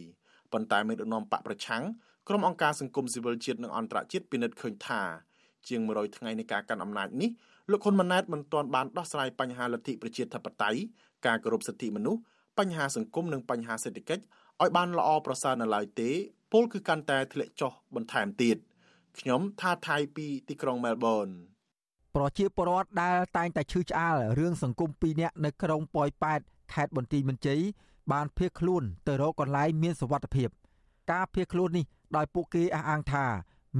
[0.52, 1.82] ប៉ុន្តែមេដឹកនាំបកប្រឆាំង
[2.28, 5.02] ក្រុមអង្គការសង្គមស៊ីវិលជាតិនិងអន្តរជាតិពិនិត្យឃើញថា
[5.68, 7.30] ជាង100ថ្ងៃនៃការកាន់អំណាចនេះ
[7.70, 10.80] លោកហ៊ុនម៉ាណែតមិនទាន់បានដោះស្រាយបញ្ហាលទ្ធិប្រជាធិបតេយ្យ
[11.26, 12.20] ការគោរពសិទ្ធិមនុស្ស
[12.58, 14.22] បញ្ហាសង្គមនិងបញ្ហាសេដ្ឋកិច្ច
[14.62, 16.10] ឲ្យបានល្អប្រសើរនៅឡើយទេ
[16.52, 18.56] ពលគឺកាន់តែធ្លាក់ចុះបន្ថែមទៀត
[19.18, 21.28] ខ្ញុំថាថៃពីទីក្រុងមែលប៊ន
[22.16, 26.40] ប្រជាពលរដ្ឋដែលតែងតែឈឺឆ្អាលរឿងសង្គមពីរនាក់នៅក្រុងប៉ោយប៉ែត
[26.74, 27.60] ខេត្តបន្ទាយមានជ័យ
[28.12, 30.48] បានភៀសខ្លួនទៅរកកន្លែងមានសុវត្ថិភាព
[31.12, 33.24] ការភៀសខ្លួននេះ ដោយពួកគេអះអាងថា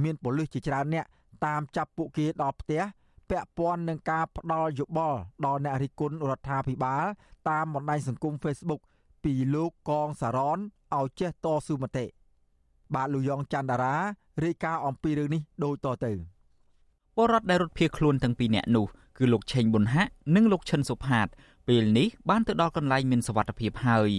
[0.03, 1.05] មានប៉ូលីសជាច្រើនអ្នក
[1.45, 2.81] តាមចាប់ពួកគេដល់ផ្ទះ
[3.29, 7.03] ពាក់ព័ន្ធនឹងការផ្ដាល់យោបល់ដល់អ្នករិះគន់រដ្ឋាភិបាល
[7.49, 8.81] តាមបណ្ដាញសង្គម Facebook
[9.23, 10.59] ពីលោកកងសារ៉ន
[10.97, 12.05] ឲ្យចេះតស៊ូមតិ
[12.95, 13.95] បាទលោកយ៉ងច័ន្ទដារា
[14.43, 16.11] រាយការណ៍អំពីរឿងនេះដូចតទៅ
[17.15, 18.85] ពលរដ្ឋដែលរត់ភៀសខ្លួនទាំងពីរនាក់នោះ
[19.17, 21.27] គឺលោកឆេងប៊ុនហាក់និងលោកឈិនសុផាត
[21.67, 24.11] ពេលនេះបានទៅដល់កន្លែងមានសុវត្ថិភាពហើយ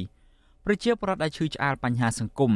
[0.64, 2.52] ប្រជាពលរដ្ឋដែលឈឺឆ្អាលបញ្ហាសង្គម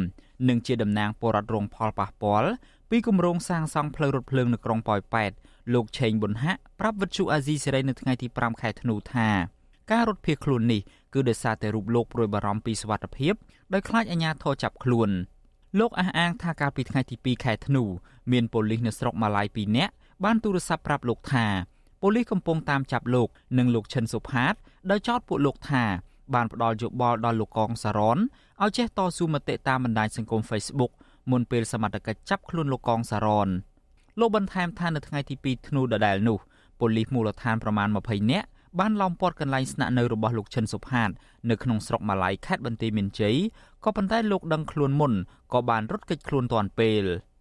[0.49, 2.51] និងជាតំណាងពលរដ្ឋរងផលប៉ះពាល់
[2.91, 5.33] ពីគម្រោងសាងសង់ផ្លូវរថភ្លើងនៅក្រុងប៉ោយប៉ែត
[5.75, 9.29] លោកឆេងប៊ុនហាក់ប្រាប់វិទ្យុអាស៊ីសេរីនៅថ្ងៃទី5ខែធ្នូថា
[9.91, 10.81] ការរត់ភៀសខ្លួននេះ
[11.15, 13.35] គឺដោយសារតែរូបលោកព្រួយបារម្ភពីសុវត្ថិភាព
[13.73, 15.11] ដោយខ្លាចអាជ្ញាធរចាប់ខ្លួន
[15.79, 17.83] លោកអះអាងថាកាលពីថ្ងៃទី2ខែធ្នូ
[18.33, 19.93] មានប៉ូលីសនៅស្រុកម៉ាឡៃ2នាក់
[20.25, 21.47] បានទូរស័ព្ទប្រាប់លោកថា
[22.03, 23.29] ប៉ូលីសកំពុងតាមចាប់លោក
[23.59, 24.55] និងលោកឈិនសុផាត
[24.91, 25.85] ដោយចោទពួកលោកថា
[26.35, 28.19] បានផ្ដាល់យោបល់ដល់លោកកងសារ៉ន
[28.63, 30.93] ឲ្យចេះតស៊ូមតិតាមបណ្ដាញសង្គម Facebook
[31.31, 33.49] មុនពេលសមត្ថកិច្ចចាប់ខ្លួនលោកកងសារ៉ន
[34.21, 36.39] លោកបន្ថែមថានៅថ្ងៃទី2ធ្នូដដែលនោះ
[36.81, 38.47] ប៉ូលីសមូលដ្ឋានប្រមាណ20នាក់
[38.81, 41.11] បានឡោមព័ទ្ធកន្លែងស្នាក់នៅរបស់លោកឈិនសុផាត
[41.51, 43.37] នៅក្នុងស្រុកម៉ាឡៃខេត្តបន្ទាយមានជ័យ
[43.85, 45.13] ក៏ប៉ុន្តែលោកដឹងខ្លួនមុន
[45.53, 47.05] ក៏បានរត់គេចខ្លួនទាន់ពេល។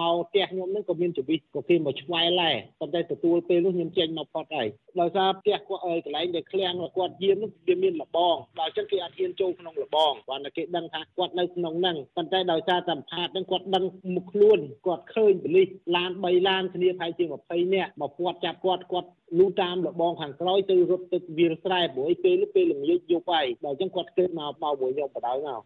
[0.00, 4.68] មកផ្ទះខ្ញុំហ្នឹងក៏មានចវិសក៏គេមកឆ្វែលដែរប៉ុន្តែទទួលពេលនោះខ្ញុំចេញមកផុតហើយ
[5.00, 13.84] ដោយសារផ្ទះគាត់កន្លែងដែលឃ្លាំងគាត់យាមនោះវាមានលបងដល់ចឹងគេអត់ហ៊ានចូលក្នុងលបងគាត់តែគេដឹងថាគាត់នៅក្នុងហ្នឹងប៉ុន្តែដោយសារតែផាតហ្នឹងគាត់ដឹង
[14.14, 25.62] មុខខ្លួនគាត់ឃើញប៉ូលីសឡាន3ឡានគ្នាប្រហែលជា20នាក់មកពាត់ចាប់គាត់គាត់លូតាមលបងខាងក្រោយទៅរត់ទៅវាលស្រែព្រោះពេលពេលល្ងាចយប់ហើយដល់ចឹងគាត់គិតមកមកមួយខ្ញុំបដៅមក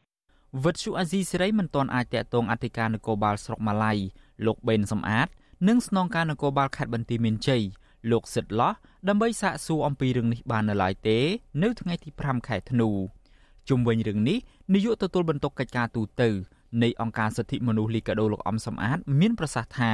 [0.65, 3.93] វិទ្យុអាស៊ីសេរីមិនទាន់អាចតាក់ទងអធិការនគរបាលស្រុកម៉ាឡៃ
[4.47, 5.29] លោកបេនសំអាត
[5.69, 7.63] និងស្នងការនគរបាលខេត្តបន្ទាយមានជ័យ
[8.11, 8.73] លោកសិតឡោះ
[9.09, 11.19] ដើម្បីសាកសួរអំពីរឿងនេះបាននៅឡើយទេ
[11.63, 12.89] នៅថ្ងៃទី5ខែធ្នូ
[13.69, 14.39] ជុំវិញរឿងនេះ
[14.75, 16.23] នាយកទទួលបន្ទុកកិច្ចការទូត
[16.83, 19.93] នៃអង្គការសិទ្ធិមនុស្សលីកាដូលោកអំសំអាត មានប្រសាសន៍ថា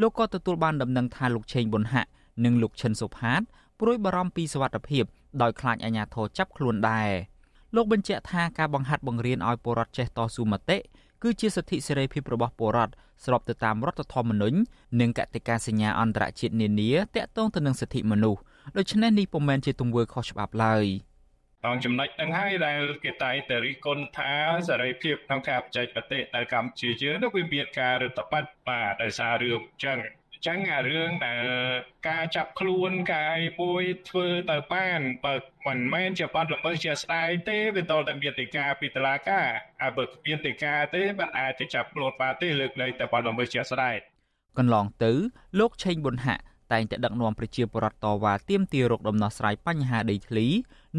[0.00, 2.08] លោកក៏ទទួលបានដំណឹងថាលោកឆេងប៊ុនហាក់
[2.44, 3.40] និងលោកឈិនសុផាត
[3.80, 5.04] ព្រួយបារម្ភពីសុវត្ថិភាព
[5.42, 7.10] ដោយខ្លាចអាជ្ញាធរចាប់ខ្លួនដែរ
[7.74, 10.78] លោកបញ្ជាក់ថាការបង្ហាត់បង្រៀនឲ្យពលរដ្ឋចេះតស៊ូមតិ
[11.22, 12.92] គឺជាសិទ្ធិសេរីភាពរបស់ពលរដ្ឋ
[13.24, 14.58] ស្របទៅតាមរដ្ឋធម្មនុញ្ញ
[15.00, 18.40] និងកតិកាសញ្ញាអន្តរជាតិនានាទាក់ទងទៅនឹងសិទ្ធិមនុស្ស
[18.76, 20.86] ដូច្នេះនេះពុំមែនជាទង្វើខុសច្បាប់ឡើយ
[21.66, 24.30] អង្គចំណុចហ្នឹងហើយដែលគេតែងតែរិះគន់ថា
[24.68, 29.98] សេរីភាពក្នុងការបច្ចេកទេសនៅកម្ពុជាយើងនោះវាមានការរដ្ឋបတ်បាទដោយសាររឿងចឹង
[30.46, 31.46] ចឹងអារឿងដែល
[32.08, 35.34] ការចាប់ខ្លួនកាយមួយធ្វើទៅបានបើ
[35.66, 39.46] មិនមែនជាបាត់ល្មើសជាស្ដាយទេវាតតែមានទីការពីតឡាការ
[39.80, 43.96] ហើយបើមានទីការទេมันអាចទៅចាប់ខ្លួនបានទេលើកលែងតែបាត់ល្មើសជាស្ដាយ
[44.58, 45.12] កន្លងទៅ
[45.58, 50.46] លោកឆេងប៊ុនហាក់តែងតែដឹកនាំប្រជាពលរដ្ឋតវ៉ាទាមទាររកដំណោះស្រាយបញ្ហាដីធ្លី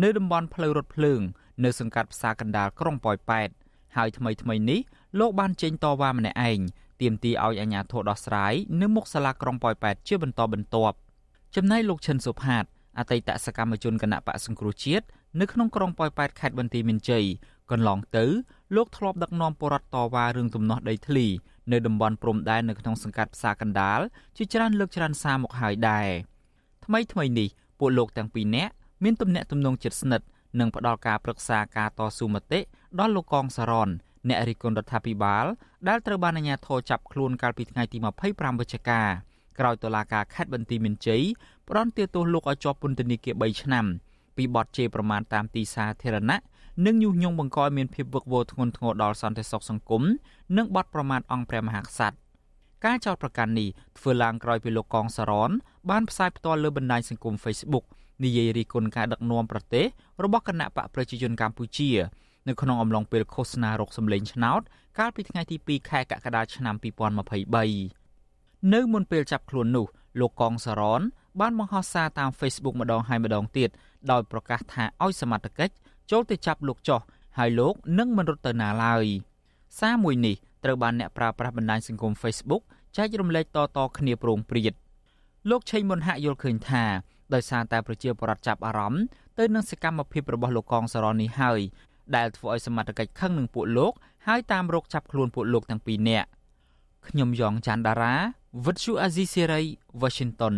[0.04, 1.22] នៅតំបន់ផ្លូវរថភ្លើង
[1.64, 3.50] នៅសង្កាត់ផ្សារកណ្ដាលក្រុងប៉ោយប៉ែត
[3.98, 4.80] ហើយថ្មីថ្មីនេះ
[5.20, 6.60] លោកបានចេញតវ៉ាម្នាក់ឯង
[7.02, 10.96] ទាមទារឲ្យអាជ្ញាធរដោះស្រាយនៅមុខសាលាក្រុងប៉ោយប៉ែតជាបន្តបន្ទាប់
[11.56, 12.64] ចំណែកលោកឈិនសុផាត
[13.00, 15.06] អតីតសកម្មជនគណៈបកសង្គ្រោះជាតិ
[15.40, 17.26] នៅក្នុងក្រុងប៉ោយប៉ែតខេត្តបន្ទាយមានជ័យ
[17.72, 18.26] កន្លងទៅ
[18.76, 21.28] លោកធ្លាប់ដឹកនាំពលរដ្ឋតវ៉ារឿងទំនាស់ដីធ្លី
[21.72, 24.00] នៅតំបន់ព្រំដែននៅក្នុងសង្កាត់ផ្សារកណ្ដាល
[24.38, 26.08] ជាច្រើនលើកច្រើនសារមកហើយដែរ
[26.86, 27.48] ថ្មីថ្មីនេះ
[27.80, 28.74] ពួកលោកទាំងពីរនាក់
[29.04, 30.28] មានទំនាក់ទំនងជិតស្និទ្ធ
[30.60, 32.60] និងផ្ដល់ការប្រឹក្សាការតស៊ូមតិ
[33.00, 33.90] ដល់លោកកងសរន
[34.28, 35.46] អ្នករិះគន់រដ្ឋាភិបាល
[35.88, 37.98] ដែលត្រូវបានអាជ្ញាធរចាប់ខ្លួនកាលពីថ្ងៃទី
[38.28, 39.02] 25វិច្ឆិកា
[39.60, 41.24] ក្រោយតុលាការខេត្តបន្ទាយមានជ័យ
[41.68, 43.86] ផ្ដន្ទាទោសលោកឲ្យជាប់ពន្ធនាគារ3ឆ្នាំ
[44.38, 46.38] ពីបទជេរប្រមាថតាមទីសាធារណៈ
[46.86, 50.04] និងញុះញង់បង្កឲ្យមានភាពវឹកវរធ្ងន់ធ្ងរដល់សន្តិសុខសង្គម
[50.58, 52.18] និងបទប្រមាថអង្គព្រះមហាក្សត្រ
[52.86, 53.68] ការចោទប្រកាន់នេះ
[53.98, 55.52] ធ្វើឡើងក្រោយពីលោកកងសរន
[55.90, 57.86] បានផ្សាយផ្ទាល់លើបណ្ដាញសង្គម Facebook
[58.24, 59.86] និយាយរីគុណការដឹកនាំប្រទេស
[60.24, 61.90] របស់គណៈបកប្រជាជនកម្ពុជា
[62.48, 64.62] នៅក្នុងអំឡុងពេលឃោសនារកសម្លេងឆ្នោត
[65.00, 66.76] កាលពីថ្ងៃទី2ខែកក្កដាឆ្នាំ
[67.98, 69.86] 2023នៅមុនពេលចាប់ខ្លួននោះ
[70.20, 71.02] លោកកងសរន
[71.40, 73.70] បានបង្ហោះសារតាម Facebook ម្ដងហើយម្ដងទៀត
[74.12, 75.74] ដោយប្រកាសថាឲ្យសមត្ថកិច្ច
[76.12, 77.02] ចូលទៅចាប់លោកចោះ
[77.38, 79.06] ហើយលោកនឹងមិនរត់ទៅណាឡើយ
[79.80, 82.64] សារមួយនេះត្រូវបានអ្នកប្រើប្រាស់បណ្ដាញសង្គម Facebook
[82.98, 83.46] ចែករំលែក
[83.78, 84.74] តៗគ្នាប្រងព្រាត
[85.50, 86.84] លោកឆេងមុនហាក់យល់ឃើញថា
[87.34, 89.04] ដោយសារតែប្រជាពលរដ្ឋចាប់អារម្មណ៍
[89.40, 91.60] ទៅនឹងសកម្មភាពរបស់លោកកងសរននេះហើយ
[92.16, 93.94] ដែលធ្វើឲ្យសមត្ថកិច្ចខឹងនឹងពួកលោក
[94.28, 96.28] ហើយតាមរកចាប់ខ្លួនពួកលោកទាំងពីរនាក់
[97.08, 98.14] ខ្ញុំយ៉ងច័ន្ទដារា
[98.66, 99.62] វិទ្យុអាស៊ីសេរី
[100.02, 100.56] Washington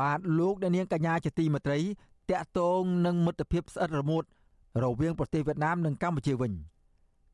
[0.00, 1.80] បាទលោកអ្នកនាងកញ្ញាជាទីមេត្រី
[2.30, 4.24] តាក់ទងនឹងមិត្តភាពស្អិតរមួត
[4.84, 6.52] រវាងប្រទេសវៀតណាមនិងកម្ពុជាវិញ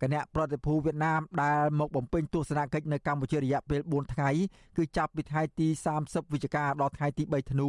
[0.03, 4.31] គណៈប្រតិភូវៀតណាមដែលមកបំពេញទស្សនកិច្ចនៅកម្ពុជារយៈពេល4ថ្ងៃ
[4.77, 5.69] គឺចាប់ពីថ្ងៃទី
[6.01, 7.69] 30វិច្ឆិកាដល់ថ្ងៃទី3ធ្នូ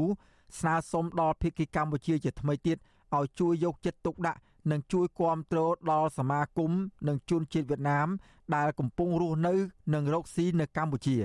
[0.60, 2.78] ស្នើសុំដល់ភាគីកម្ពុជាជាថ្មីទៀត
[3.18, 4.40] ឲ្យជួយយកចិត្តទុកដាក់
[4.72, 5.60] និងជួយគាំទ្រ
[5.92, 6.72] ដល់សមាគម
[7.08, 8.08] និងជនជាតិវៀតណាម
[8.56, 9.54] ដែលកំពុងរស់នៅ
[9.94, 11.18] និងរកស៊ីនៅកម្ពុជា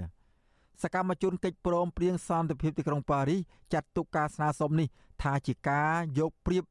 [0.82, 3.41] សកម្មជនកិច្ចព្រមព្រៀងសន្តិភាពទីក្រុងប៉ារីស
[3.72, 4.89] ចាត់ទុកការស្នើសុំនេះ
[5.22, 6.64] ថាជាការយកប្រៀប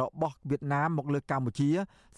[0.00, 1.70] របស់វៀតណាមមកលើកម្ពុជា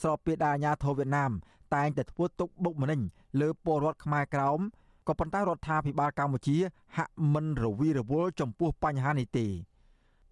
[0.03, 1.31] ស្របពេលដែលអាញាធរវៀតណាម
[1.75, 3.01] តែងតែធ្វើទុកបុកម្នេញ
[3.41, 4.61] លើពលរដ្ឋខ្មែរក្រោម
[5.07, 6.57] ក៏ប៉ុន្តែរដ្ឋាភិបាលកម្ពុជា
[6.97, 9.47] ហាក់មិនរវីរវល់ចំពោះបញ្ហានេះទេ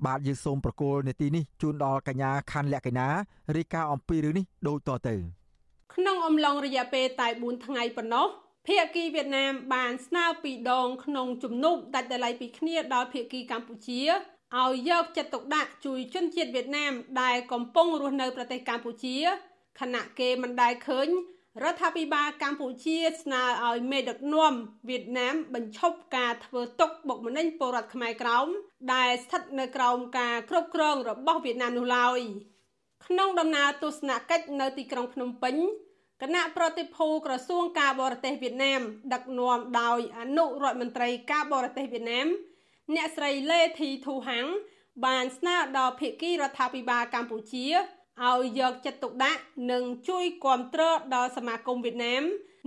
[0.07, 3.09] បាទយើងសូមប្រកូលនេតិនេះជូនដល់កញ្ញាខណ្ឌលក្ខិណា
[3.57, 5.15] រាយការណ៍អំពីរឿងនេះដូចតទៅ
[5.95, 8.27] ក្នុងអំឡុងរយៈពេលតែ4ថ្ងៃប៉ុណ្ណោះ
[8.67, 14.01] ភាគីវៀតណាមបានស្នើពីរដងក្នុងជំនួបដាច់ដライពីគ្នាដល់ភាគីកម្ពុជា
[14.57, 16.93] ឲ្យយកចិត្តទុកដាក់ជួយជនជាតិវៀតណាម
[17.23, 19.17] ដែលកំពុងរស់នៅប្រទេសកម្ពុជា
[19.81, 21.09] ខណៈគេមិនដែលឃើញ
[21.63, 24.55] រដ្ឋាភិបាលកម្ពុជាស្នើឲ្យមេដឹកនាំ
[24.89, 28.49] វៀតណាមបញ្ឈប់ការធ្វើទុកបុកម្នេញពលរដ្ឋខ្មែរក្រោម
[28.95, 32.21] ដែលស្ថិតនៅក្រោមការគ្រប់គ្រងរបស់វៀតណាមនោះឡើយ
[33.07, 35.57] ក្នុងដំណើរទស្សនកិច្ចនៅទីក្រុងភ្នំពេញ
[36.23, 38.81] គណៈប្រតិភូក្រសួងការបរទេសវៀតណាម
[39.13, 42.27] ដឹកនាំដោយអនុរដ្ឋមន្ត្រីការបរទេសវៀតណាម
[42.95, 44.47] អ្នកស្រីលេធីធូហាំង
[45.07, 47.67] បានស្នើដល់ភាគីរដ្ឋាភិបាលកម្ពុជា
[48.27, 52.23] ឲ្យយកចិត្តទុកដាក់និងជួយគ្រប់គ្រងដល់សមាគមវៀតណាម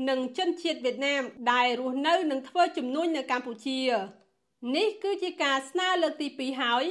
[0.09, 1.21] និងជនជាតិវៀតណាម
[1.51, 3.79] ដែលរស់នៅនិងធ្វើជំនួញនៅកម្ពុជា
[4.75, 6.83] នេះគឺជាការស្នើលើកទី2ហើយ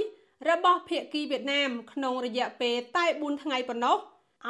[0.49, 3.97] របស់ភាគីវៀតណាម ក្នុងរយៈពេលតែ4ថ្ងៃប៉ុណ្ណោះ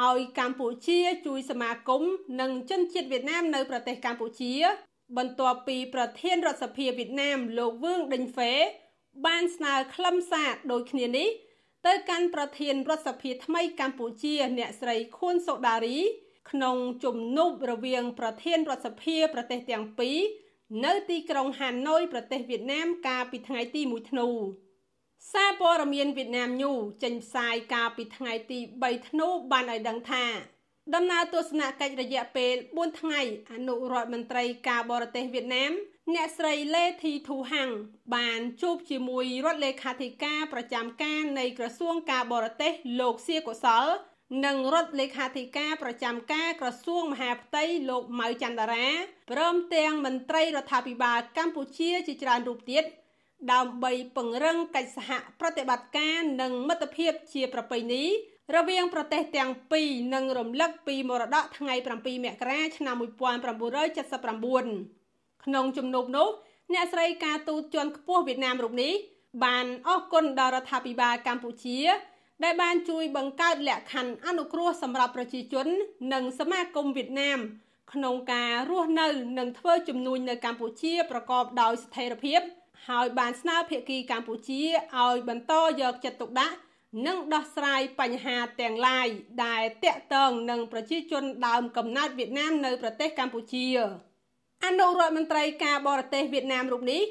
[0.07, 2.03] ឲ្យកម្ពុជាជួយសមាគម
[2.41, 4.53] និងជនជាតិវៀតណាមនៅប្រទេសកម្ពុជា
[5.17, 8.53] បន្ទាប់ពីប្រធានរដ្ឋសភាវៀតណាមលោកវឿងដេញហ្វេ
[9.25, 11.29] បានស្នើខ្លឹមសារដូចគ្នានេះ
[11.87, 15.97] ទៅកាន់ប្រធានរដ្ឋសភាថ្មីកម្ពុជា អ្នកស្រីខួនសូដារី
[16.51, 20.17] ក្នុងជំនួបរវាង ប្រធានរដ្ឋសភាប្រទេសទាំងពីរ
[20.85, 24.27] នៅទីក្រុងហាណូយប្រទេសវៀតណាមកាលពីថ្ងៃទី1ធ្នូ
[25.33, 26.71] សារព័ត៌មានវៀតណាមញូ
[27.03, 30.25] ចេញផ្សាយកាលពីថ្ងៃទី3ធ្នូបានឲ្យដឹងថា
[30.95, 33.21] ដំណើរទស្សនកិច្ចរយៈពេល4ថ្ងៃ
[33.51, 35.71] អនុរដ្ឋមន្ត្រីការបរទេសវៀតណាម
[36.15, 37.71] អ្នកស្រីលេធីធូហាំង
[38.15, 43.85] បានជួបជាមួយរដ្ឋលេខាធិការប្រចាំការនៃក្រសួងការបរទេសលោកសៀកុសល
[44.45, 48.87] និងរដ្ឋលេខាធិការប្រចាំការក្រសួងមហាផ្ទៃលោកម៉ៅច័ន្ទរា
[49.31, 52.83] ព្រមទាំងមន្ត្រីរដ្ឋាភិបាលកម្ពុជាជាច្រើនរូបទៀត
[53.53, 58.03] ដើម្បីពង្រឹងកិច្ចសហប្រតិបត្តិការនិងមិត្តភាពជាប្រពៃណី
[58.55, 61.89] រវាងប្រទេសទាំងពីរនិងរំលឹកពីមរតកថ្ងៃ7
[62.25, 65.00] មករាឆ្នាំ1979
[65.43, 66.27] ក្នុងជំនួបនោះ
[66.73, 68.93] អ្នកស្រីការទូតជាន់ខ្ពស់វៀតណាមរូបនេះ
[69.43, 71.79] បានអរគុណដល់រដ្ឋាភិបាលកម្ពុជា
[72.43, 75.67] ដែលបានជួយបង្កើតលក្ខខណ្ឌអនុគ្រោះសម្រាប់ប្រជាជន
[76.13, 77.39] និងសមាគមវៀតណាម
[77.93, 79.07] ក្នុងការរស់នៅ
[79.39, 82.41] និងធ្វើជំនួញនៅកម្ពុជាប្រកបដោយស្ថិរភាព
[82.87, 84.61] ហើយបានស្នើភាគីកម្ពុជា
[84.97, 86.55] ឲ្យបន្តយកចិត្តទុកដាក់
[87.05, 89.07] និងដោះស្រាយបញ្ហាទាំងឡាយ
[89.45, 93.67] ដែលតាក់ទងនឹងប្រជាជនដើមកំណើតវៀតណាមនៅប្រទេសកម្ពុជា
[94.65, 97.01] អនុរដ្ឋមន្ត្រីការបរទេសវៀតណាមរូបនេះ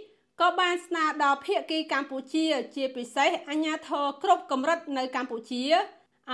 [0.41, 5.65] ក៏បានស្នើដល់ភាគីកម្ពុជា ជាពិសេសអាជ្ញាធរគ្រប់កម្រិតនៅកម្ពុជា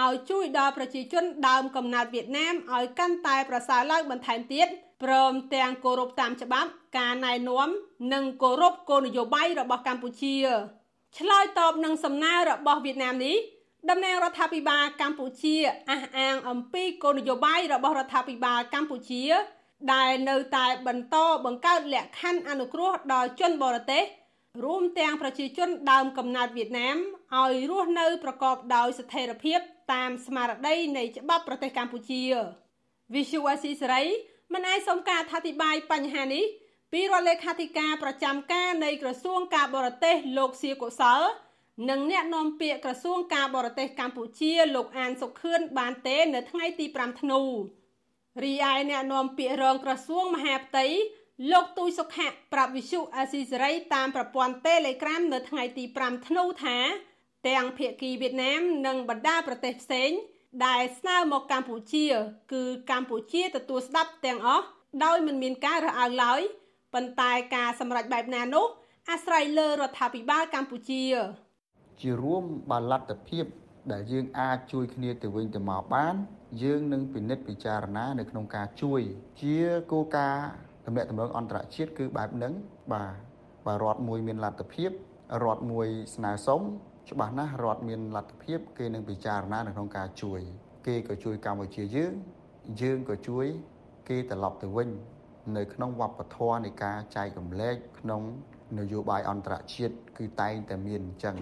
[0.00, 4.68] ឲ្យជួយដល់ប្រជាជនដើមកំណើតវៀតណាមឲ្យកាន់តែប្រសើរឡើងបន្ថែមទៀត
[5.02, 7.68] ព្រមទាំងគោរពតាមច្បាប់ការណែនាំ
[8.12, 10.36] និងគោរពគោលនយោបាយរបស់កម្ពុជា
[11.18, 13.36] ឆ្លើយតបនឹងសំណើរបស់វៀតណាមនេះ
[13.90, 15.56] តំណាងរដ្ឋាភិបាលកម្ពុជា
[15.90, 19.22] អះអាងអំពីគោលនយោបាយរបស់រដ្ឋាភិបាលកម្ពុជា
[19.93, 24.05] ដែលនៅតែបន្តបង្កើតលក្ខខណ្ឌអនុគ្រោះដល់ជនបរទេស
[24.64, 26.97] រួមទាំងប្រជាជនដើមកំណើតវៀតណាម
[27.35, 29.61] ឲ្យរស់នៅប្រកបដោយស្ថិរភាព
[29.93, 32.22] តាមស្មារតីនៃច្បាប់ប្រទេសកម្ពុជា
[33.14, 34.03] Visual សេរី
[34.53, 36.45] មិនអាចសុំការអធិប្បាយបញ្ហានេះ
[36.93, 41.20] ពីរដ្ឋលេខាធិការប្រចាំការនៃក្រសួងការបរទេសលោកសៀកុសល
[41.91, 47.41] និងអ្នកនាំពាក្យក្រសួងការបរទេសកម្ពុជាលោកអានសុខឿនបានទេ នៅថ្ងៃទី5ធ្នូ
[48.45, 50.87] រីឯអ្នកនាំពាក្យរងក្រសួងមហាផ្ទៃ
[51.51, 56.78] លោកទូចសុខៈប្រាប់វិសុអាស៊ីសេរីតាមប្រព័ន្ធ Telegram នៅថ្ងៃទី5ធ្នូថា
[57.49, 60.11] ទាំងភៀកគីវៀតណាម និងបណ្ដាប្រទេសផ្សេង
[60.66, 62.07] ដែលស្នើមកកម្ពុជា
[62.53, 64.66] គឺកម្ពុជាទទួលស្ដាប់ទាំងអស់
[65.05, 66.41] ដោយមិនមានការរើសអើងឡើយ
[66.95, 68.66] ប៉ុន្តែការសម្រេចបែបណានោះ
[69.11, 71.05] អាស្រ័យលើរដ្ឋាភិបាលកម្ពុជា
[72.01, 73.45] ជារួមបើលទ្ធភាព
[73.93, 76.14] ដែលយើងអាចជួយគ្នាទៅវិញទៅមកបាន
[76.62, 79.01] យើងនឹងពិនិត្យពិចារណានៅក្នុងការជួយ
[79.42, 79.59] ជា
[79.92, 80.49] គោលការណ៍
[80.86, 82.53] ទំនាក់ទំនងអន្តរជាតិគឺបែបហ្នឹង
[82.92, 83.14] បាទ
[83.66, 84.90] បើរដ្ឋមួយមានលទ្ធភាព
[85.44, 86.61] រដ្ឋមួយស្នើសុំ
[87.11, 90.40] ច្បាស់ណាស់រដ្ឋមានលទ្ធភាព គេនឹងពិចារណានៅក្នុងការជួយ
[90.86, 92.12] គេក៏ជួយកម្ពុជាយើង
[92.80, 93.47] យើងក៏ជួយ
[94.09, 94.90] គេត្រឡប់ទៅវិញ
[95.57, 98.22] នៅ ក្នុងវប្បធម៌នៃការចែករំលែកក្នុង
[98.78, 101.36] នយោបាយអន្តរជាតិគឺតែងតែមានអញ្ចឹង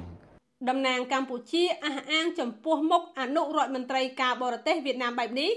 [0.68, 5.50] តំណាងកម្ពុជាអះអាងចំពោះមុខអនុរដ្ឋមន្ត្រីការបរទេសវៀតណាមបែបនេះ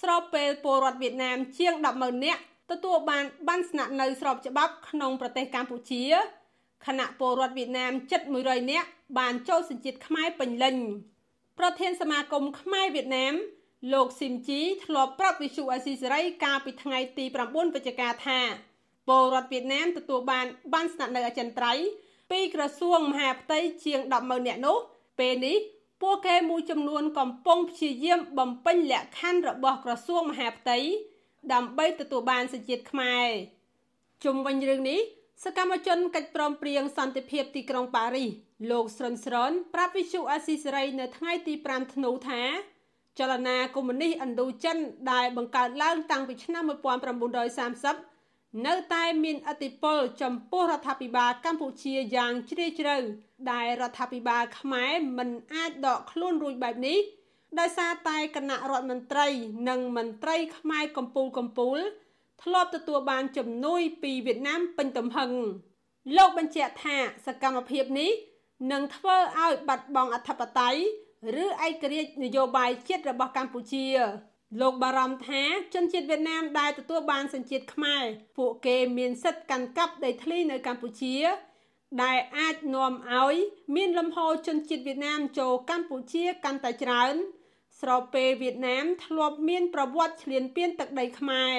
[0.00, 6.02] ស្របពេលពលរដ្ឋវៀតណាមជាង100,000នាក់ទទួលបានបានស្នាក់នៅស្របច្បាប់ក្នុងប្រទេសកម្ពុជា
[6.86, 8.88] ខណៈពលរដ្ឋវៀតណាមជិត100នាក់
[9.18, 10.76] បានចូលសញ្ជាតិខ្មែរពេញលេញ
[11.58, 13.34] ប្រធានសមាគមខ្មែរវៀតណាម
[13.92, 18.40] លោកស៊ីមជីធ្លាប់ប្រាប់វិសុអាស៊ីសេរីកាលពីថ្ងៃទី9វិច្ឆិកាថា
[19.08, 21.86] ពលរដ្ឋវៀតណាមទទួលបានបានស្នាក់នៅអចិន្ត្រៃយ៍
[22.30, 24.76] ពីក្រសួងមហាផ្ទៃជាង100,000នាក់នោះ
[25.18, 25.56] ពេលនេះ
[26.02, 30.78] ពួកគេមួយចំនួនកំពុងព្យាយាមបំពេញលក្ខខណ្ឌរបស់ក្រសួងមហាផ្ទៃ
[31.52, 33.28] ដើម្បីទទួលបានសញ្ជាតិខ្មែរ
[34.24, 35.00] ជុំវិញរឿងនេះ
[35.44, 38.30] សកម្មជនកិច្ចព្រមព្រៀងសន្តិភាពទីក្រុងប៉ារីស
[38.70, 42.42] លោកស្រុនស្រនប្រាប់វិសុអាស៊ីសេរីនៅថ្ងៃទី5ធ្នូថា
[43.18, 44.78] ចលនាកុម្មុយនីសឥណ្ឌូចិន
[45.12, 48.15] ដែលបង្កើតឡើងតាំងពីឆ្នាំ1930
[48.64, 52.96] នៅតែមានអធិបុលចំពោះរដ្ឋាភិបាលកម្ពុជាយ៉ាងជ្រាលជ្រៅ
[53.52, 56.98] ដែលរដ្ឋាភិបាលខ្មែរមិនអាចដកខ្លួនរួចបែបនេះ
[57.58, 59.28] ដោយសារតែគណៈរដ្ឋមន្ត្រី
[59.68, 61.82] និងមន្ត្រីខ្មែរកម្ពុជាកម្ពុជា
[62.42, 65.30] ធ្លាប់ទទួលបានជំនួយពីវៀតណាមពេញទំហឹង
[66.16, 66.96] លោកបញ្ជាក់ថា
[67.26, 68.10] សកម្មភាពនេះ
[68.72, 70.80] នឹងធ្វើឲ្យបាត់បង់អធិបតេយ្យ
[71.42, 71.48] ឬឯ
[71.82, 73.86] ករាជ្យនយោបាយជាតិរបស់កម្ពុជា
[74.60, 75.42] លោកបារម្ភថា
[75.74, 78.04] ជនជាតិវៀតណាមដែលទទួលបានសញ្ជាតិខ្មែរ
[78.36, 81.16] ពួកគេមានសិទ្ធិកាន់កាប់ដីធ្លីនៅកម្ពុជា
[82.02, 83.36] ដែលអាចនាំឲ្យ
[83.76, 87.14] មានលំហជនជាតិវៀតណាមចូលកម្ពុជាកាន់តែច្រើន
[87.80, 91.56] ស្របពេលវៀតណាមធ្លាប់មានប្រវត្តិឈ្លានពានទឹកដីខ្មែរ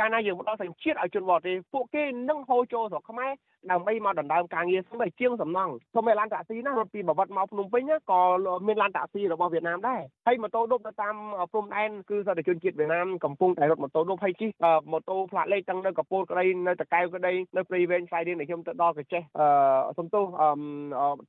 [0.00, 3.32] កាលណាយើងផ្ដល់សញ្ជាតិឲ្យជនបរទេសពួកគេនឹងហូរចូលស្រុកខ្មែរ
[3.70, 8.20] ដើម្បីមកដណ្ដើមការងារស្មើជាងសំណង់សូម្បីឡានតាក់ស៊ីណារត់ពីបវត្តមកភ្នំពេញក៏
[8.66, 11.14] មានឡានតាក់ស៊ីរបស់វៀតណាមដែរហើយម៉ូតូឌុបនៅតាម
[11.52, 14.50] ព្រំដែនគឺសតជនជាតិវៀតណាមកំពុងតែរត់ម៉ូតូឌុបហើយជិះ
[14.92, 20.48] ម៉ូតូផ្លាកលេខទាំងនៅកពតក្តីនៅតកែវក្តីនៅព្រៃវែងខ្សែរៀងដែលខ្ញុំទៅដល់កចេះអឺសំទោសអឺ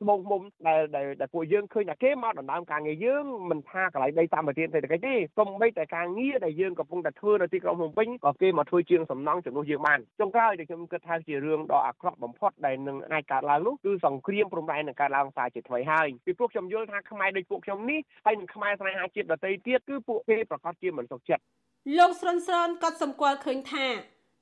[0.02, 0.82] ត្បូងមុំដែល
[1.22, 21.44] ដែលពួកយើងឃើញថាគេមកដណ្ដើមការងារយើងមិនថាកន្លែងដីតាមប្រទេសសេដ្ឋកិច្ចទេសូម្បីតែការងារដែលយើងកំពុងតែធ្វើនៅទីក្រុងភ្នំពេញក៏គេមកធ្វើជាងសំណង់ជំនួសយើងបានចុងក្រោយដែលខ្ញុំគិតថាជារឿងដ៏អាក្រក់បំផុតដែលនឹងអាចកើតឡើងនោះគឺសង្គ្រាមព្រំដែននឹងកើតឡើងសារជាថ្មីហើយពីព្រោះខ្ញុំយល់ថាខ្មែរដូចពួកខ្ញុំនេះហើយនឹងខ្មែរស្នេហាជាតិដទៃទៀតគឺពួកគេប្រកាសជាមិនសុខចិត្ត
[21.98, 23.88] លោកស្រនស្រនក៏សម្គាល់ឃើញថា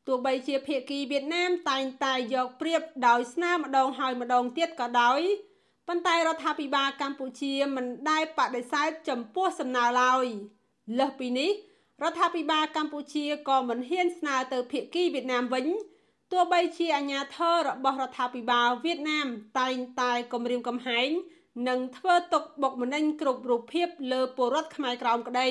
[0.07, 5.21] ទោះបីជាភៀកគីវៀតណាមតែងតែយកព្រៀបដោយស្នាម្ដងហើយម្ដងទៀតក៏ដោយ
[5.87, 10.25] ប៉ុន្តែរដ្ឋាភិបាលកម្ពុជាមិនដែលបដិសេធចំពោះសំណើឡើយ
[10.99, 11.51] លើសពីនេះ
[12.03, 15.65] រដ្ឋាភិបាលកម្ពុជាក៏មិនហ៊ានស្នើទៅភៀកគីវៀតណាមវិញ
[16.31, 19.27] ទោះបីជាអាញាធររបស់រដ្ឋាភិបាលវៀតណាម
[19.59, 21.09] តែងតែគម្រាមកំហែង
[21.67, 25.49] និងធ្វើទុកបុកម្នេញគ្រប់រូបភាពលើពលរដ្ឋខ្មែរក្រោមក្តី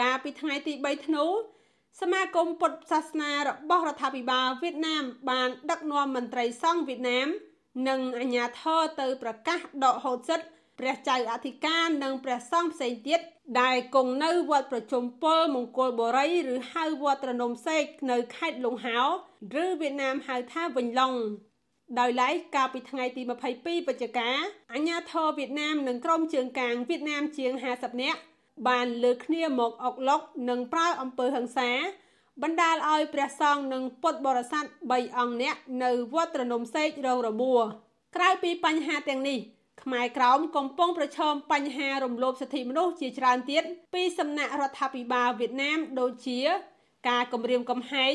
[0.00, 1.24] កាលពីថ្ងៃទី3ធ្នូ
[2.00, 7.28] សមាគមពុទ្ធសាសនារបស់រដ្ឋាភិបាលវៀតណាមបានដឹកនាំមន្ត្រីសង្ឃវៀតណាម
[7.88, 10.48] និងអាជ្ញាធរទៅប្រកាសដកហូតសិទ្ធិ
[10.78, 13.20] ព្រះចៅអធិការនិងព្រះសង្ឃផ្សេងទៀត
[13.60, 19.00] ដែលគង់នៅវត្តប្រជុំពលមង្គលបុរីឬហៅវត្តត្រនំសេកនៅខេត្តលង្ហោ
[19.62, 21.14] ឬវៀតណាមហៅថាវិញឡុង
[21.98, 23.22] ដោយឡែកកាលពីថ្ងៃទី
[23.56, 24.30] 22វិច្ឆិកា
[24.72, 28.20] អាញាធរវៀតណាមនិងក្រុមជើងកាងវៀតណាមជាង50នាក់
[28.68, 31.70] បានលើកគ្នាមកអុកឡុកនិងប្រើអំពើហិង្សា
[32.42, 37.62] បណ្ដាលឲ្យព្រះសង្ឃនិងពុទ្ធបរិស័ទ3អង្គនាក់នៅវត្តត្រនំសេករងរបួស
[38.16, 39.38] ក្រៅពីបញ្ហាទាំងនេះ
[39.82, 43.62] ខ្មែរក្រោមកំពុងប្រឈមបញ្ហារំលោភសិទ្ធិមនុស្សជាច្រើនទៀត
[43.94, 46.40] ពីសំណាក់រដ្ឋាភិបាលវៀតណាមដូចជា
[47.08, 48.14] ការគំរាមកំហែង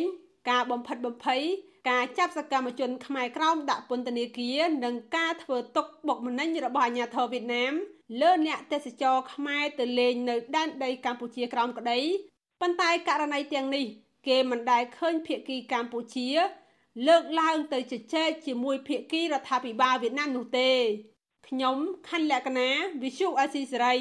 [0.49, 1.43] ការបំផិតបំភ័យ
[1.89, 7.73] ការចាប់សកម្មជនខ្មែរក្រោមដាក់ពន្ធនាគារនិងការធ្វើទុកបុកម្នេញរបស់អាជ្ញាធរវៀតណាម
[8.21, 11.99] លើអ្នកទេសចរខ្មែរទៅលេងនៅដែនដីកម្ពុជាក្រោមក្តី
[12.61, 13.85] ប៉ុន្តែករណីទាំងនេះ
[14.27, 16.29] គេមិនដែលឃើញភៀកគីកម្ពុជា
[17.07, 20.71] លើកឡើងទៅជជែកជាមួយភៀកគីរដ្ឋាភិបាលវៀតណាមនោះទេ
[21.49, 21.77] ខ្ញុំ
[22.09, 22.69] ខណ្ឌលក្ខណា
[23.01, 23.95] វិសុអេស៊ីសេរី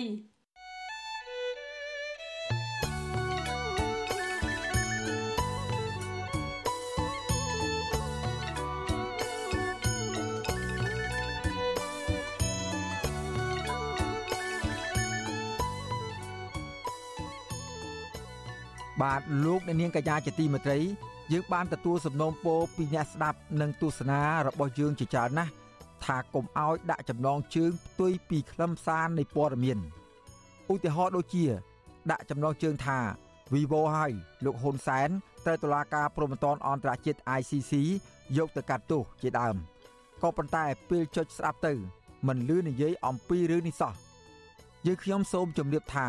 [19.03, 20.79] បាទលោកអ្នកនាងកញ្ញាជាទីមេត្រី
[21.33, 25.53] យើងបានទទួលសំណូមពរពីអ្នកស្ដាប់និងទស្សនារបស់យើងជាច្រើនណាស់
[26.05, 29.79] ថាកុំឲ្យដាក់ចំណងជើងផ្ទុយពីខ្លឹមសារនៃព័ត៌មាន
[30.73, 31.45] ឧទាហរណ៍ដូចជា
[32.11, 32.99] ដាក់ចំណងជើងថា
[33.53, 34.13] Vivo ហើយ
[34.45, 35.09] លោកហ៊ុនសែន
[35.45, 37.73] ត្រូវតុលាការព្រហ្មទណ្ឌអន្តរជាតិ ICC
[38.37, 39.57] យកទៅកាត់ទោសជាដើម
[40.23, 41.73] ក៏ប៉ុន្តែពេលចុចស្ដាប់ទៅ
[42.29, 43.95] មិនលឺនិយាយអំពីរឿងនេះសោះ
[44.87, 46.09] យើងខ្ញុំសូមជម្រាបថា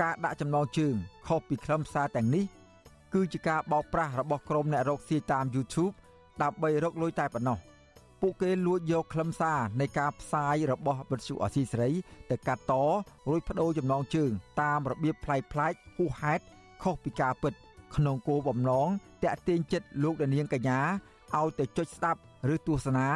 [0.00, 0.94] ការដាក់ចំណងជើង
[1.26, 2.44] ខុសពីខ្លឹមសារទាំងនេះ
[3.14, 5.94] គឺជាការបោកប្រាស់របស់ក្រុមអ្នករកស៊ីតាម YouTube
[6.42, 7.58] ដើម្បីរកលុយតែប៉ុណ្ណោះ
[8.26, 11.90] ពួកគេលួចយកខ្លឹមសារនៃការផ្សាយរបស់វិទ្យុអសីសេរី
[12.30, 12.72] ទៅកាត់ត
[13.28, 16.44] រួចបដូរចំណងជើង តាមរបៀបប្លែកប្លែកហួសហេតុ
[16.82, 17.52] ខុសពីការពិត
[17.96, 18.88] ក្នុងគោលបំណង
[19.24, 20.80] តាក់ទាញចិត្តលោកនាងកញ្ញា
[21.36, 22.20] ឲ្យទៅចុចស្ដាប់
[22.54, 23.08] ឬទស្សនា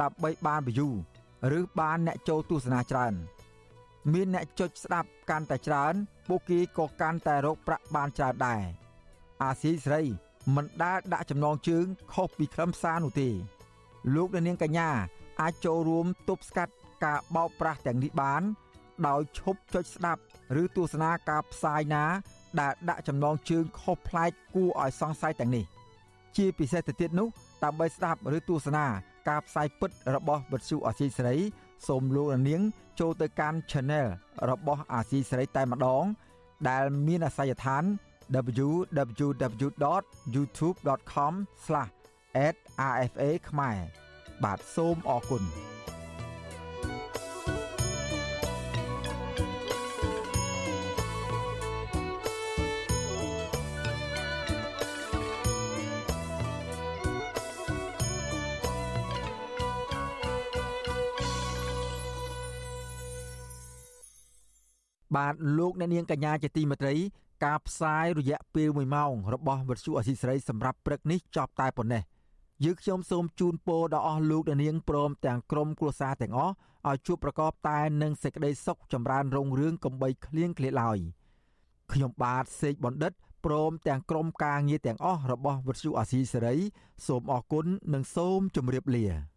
[0.00, 0.90] ដើម្បីបាន view
[1.58, 3.14] ឬបានអ្នកចូលទស្សនាច្រើន
[4.12, 5.94] មានអ្នកចុចស្ដាប់កាន់តែច្រើន
[6.28, 8.62] ពួកគេក៏កាន់តែរកប្រាក់បានច្រើនដែរ
[9.42, 10.02] អាស៊ីសេរី
[10.54, 13.30] មិនដែលដាក់ចំណងជើងខុសពីខ្លឹមសារនោះទេ
[14.14, 14.88] លោកនាងកញ្ញា
[15.40, 16.72] អាចចូលរួមទប់ស្កាត់
[17.04, 18.42] ការបោកប្រាស់ទាំងនេះបាន
[19.06, 20.20] ដោយឈប់ចុចស្ដាប់
[20.62, 22.04] ឬទស្សនាការផ្សាយណា
[22.60, 25.64] ដែលដាក់ចំណងជើងខុសប្លែកគួរឲ្យសង្ស័យទាំងនេះ
[26.36, 27.28] ជាពិសេសទៅទៀតនោះ
[27.64, 28.86] ដើម្បីស្ដាប់ឬទស្សនា
[29.28, 31.36] ការផ្សាយពិតរបស់វិទ្យុអសីសេរី
[31.88, 32.62] សូមលោកនាង
[33.00, 34.06] ចូលទៅកាន់ Channel
[34.50, 36.04] របស់អាស៊ីសេរីតែម្ដង
[36.68, 37.84] ដែលមានអាសយដ្ឋាន
[42.36, 43.78] www.youtube.com/@rfa ខ្មែរ
[44.44, 45.44] បាទសូមអរគុណ
[65.16, 66.94] បាទលោកអ្នកនាងកញ្ញាជាទីមេត្រី
[67.44, 72.02] ការផ្សាយរយៈពេល1ម៉ោងរបស់វិទ្យុអសីសេរីសម្រាប់ព្រឹកនេះចប់តែប៉ុណ្ណេះ
[72.64, 76.54] យើងខ្ញុំសូមជូនពរដល់អស់លោកអ្នកនាងព្រមទាំងក្រុមគ្រួសារទាំងអស់
[76.88, 80.98] ឲ្យជួបប្រកបតែនឹងសេចក្តីសុខចម្រើនរុងរឿងកំបីគ្លៀងគ្លាឡើយ
[81.92, 83.12] ខ្ញុំបាទសេកបណ្ឌិត
[83.44, 86.56] ព្រមទាំងក្រុមការងារទាំងអស់របស់វិទ្យុអាស៊ីសេរី
[87.06, 89.29] សូមអរគុណនិងសូមជម្រាបលា